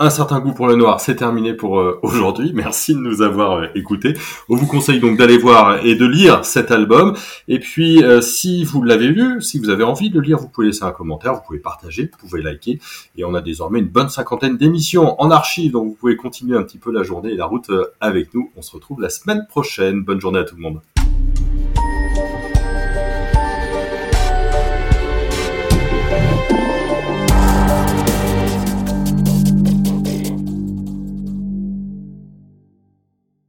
Un 0.02 0.12
certain 0.12 0.40
goût 0.40 0.54
pour 0.54 0.68
le 0.68 0.76
noir, 0.76 1.02
c'est 1.02 1.16
terminé 1.16 1.54
pour 1.54 1.80
euh, 1.80 2.00
aujourd'hui. 2.04 2.52
Merci 2.54 2.94
de 2.94 3.00
nous 3.00 3.22
avoir 3.22 3.58
euh, 3.58 3.66
écoutés. 3.74 4.14
On 4.48 4.56
vous 4.56 4.68
conseille 4.68 5.00
donc 5.00 5.18
d'aller 5.18 5.38
voir 5.40 5.84
et 5.84 5.96
de 5.96 6.06
lire 6.06 6.46
cet 6.46 6.70
album. 6.70 7.18
Et 7.48 7.60
puis, 7.60 8.02
si 8.22 8.64
vous 8.64 8.84
l'avez 8.84 9.08
lu, 9.08 9.42
si 9.42 9.58
vous 9.58 9.70
avez 9.70 9.84
envie 9.84 10.12
de 10.12 10.20
le 10.20 10.22
lire, 10.22 10.38
vous 10.38 10.48
pouvez 10.50 10.68
laisser 10.68 10.84
un 10.84 10.92
commentaire, 10.92 11.34
vous 11.34 11.42
pouvez 11.46 11.60
partager, 11.60 12.12
vous 12.12 12.28
pouvez 12.28 12.44
liker. 12.44 12.80
Et 13.18 13.26
on 13.26 13.34
a 13.34 13.42
désormais 13.42 13.80
une 13.80 13.90
bonne 13.90 14.10
cinquantaine 14.10 14.56
d'émissions 14.56 15.20
en 15.20 15.32
archive, 15.32 15.72
donc 15.72 15.88
vous 15.88 15.96
pouvez 15.96 16.16
continuer 16.16 16.56
un 16.58 16.64
petit 16.64 16.78
peu 16.78 16.92
la 16.92 17.02
journée 17.02 17.32
et 17.32 17.36
la 17.36 17.46
route 17.46 17.72
avec 18.00 18.36
nous. 18.36 18.52
On 18.56 18.62
se 18.62 18.72
retrouve 18.72 19.02
la 19.02 19.10
semaine 19.10 19.48
prochaine. 19.50 20.04
Bonne 20.04 20.22
journée 20.22 20.40
à 20.40 20.44
tout 20.44 20.56
le 20.56 20.62
monde. 20.62 20.80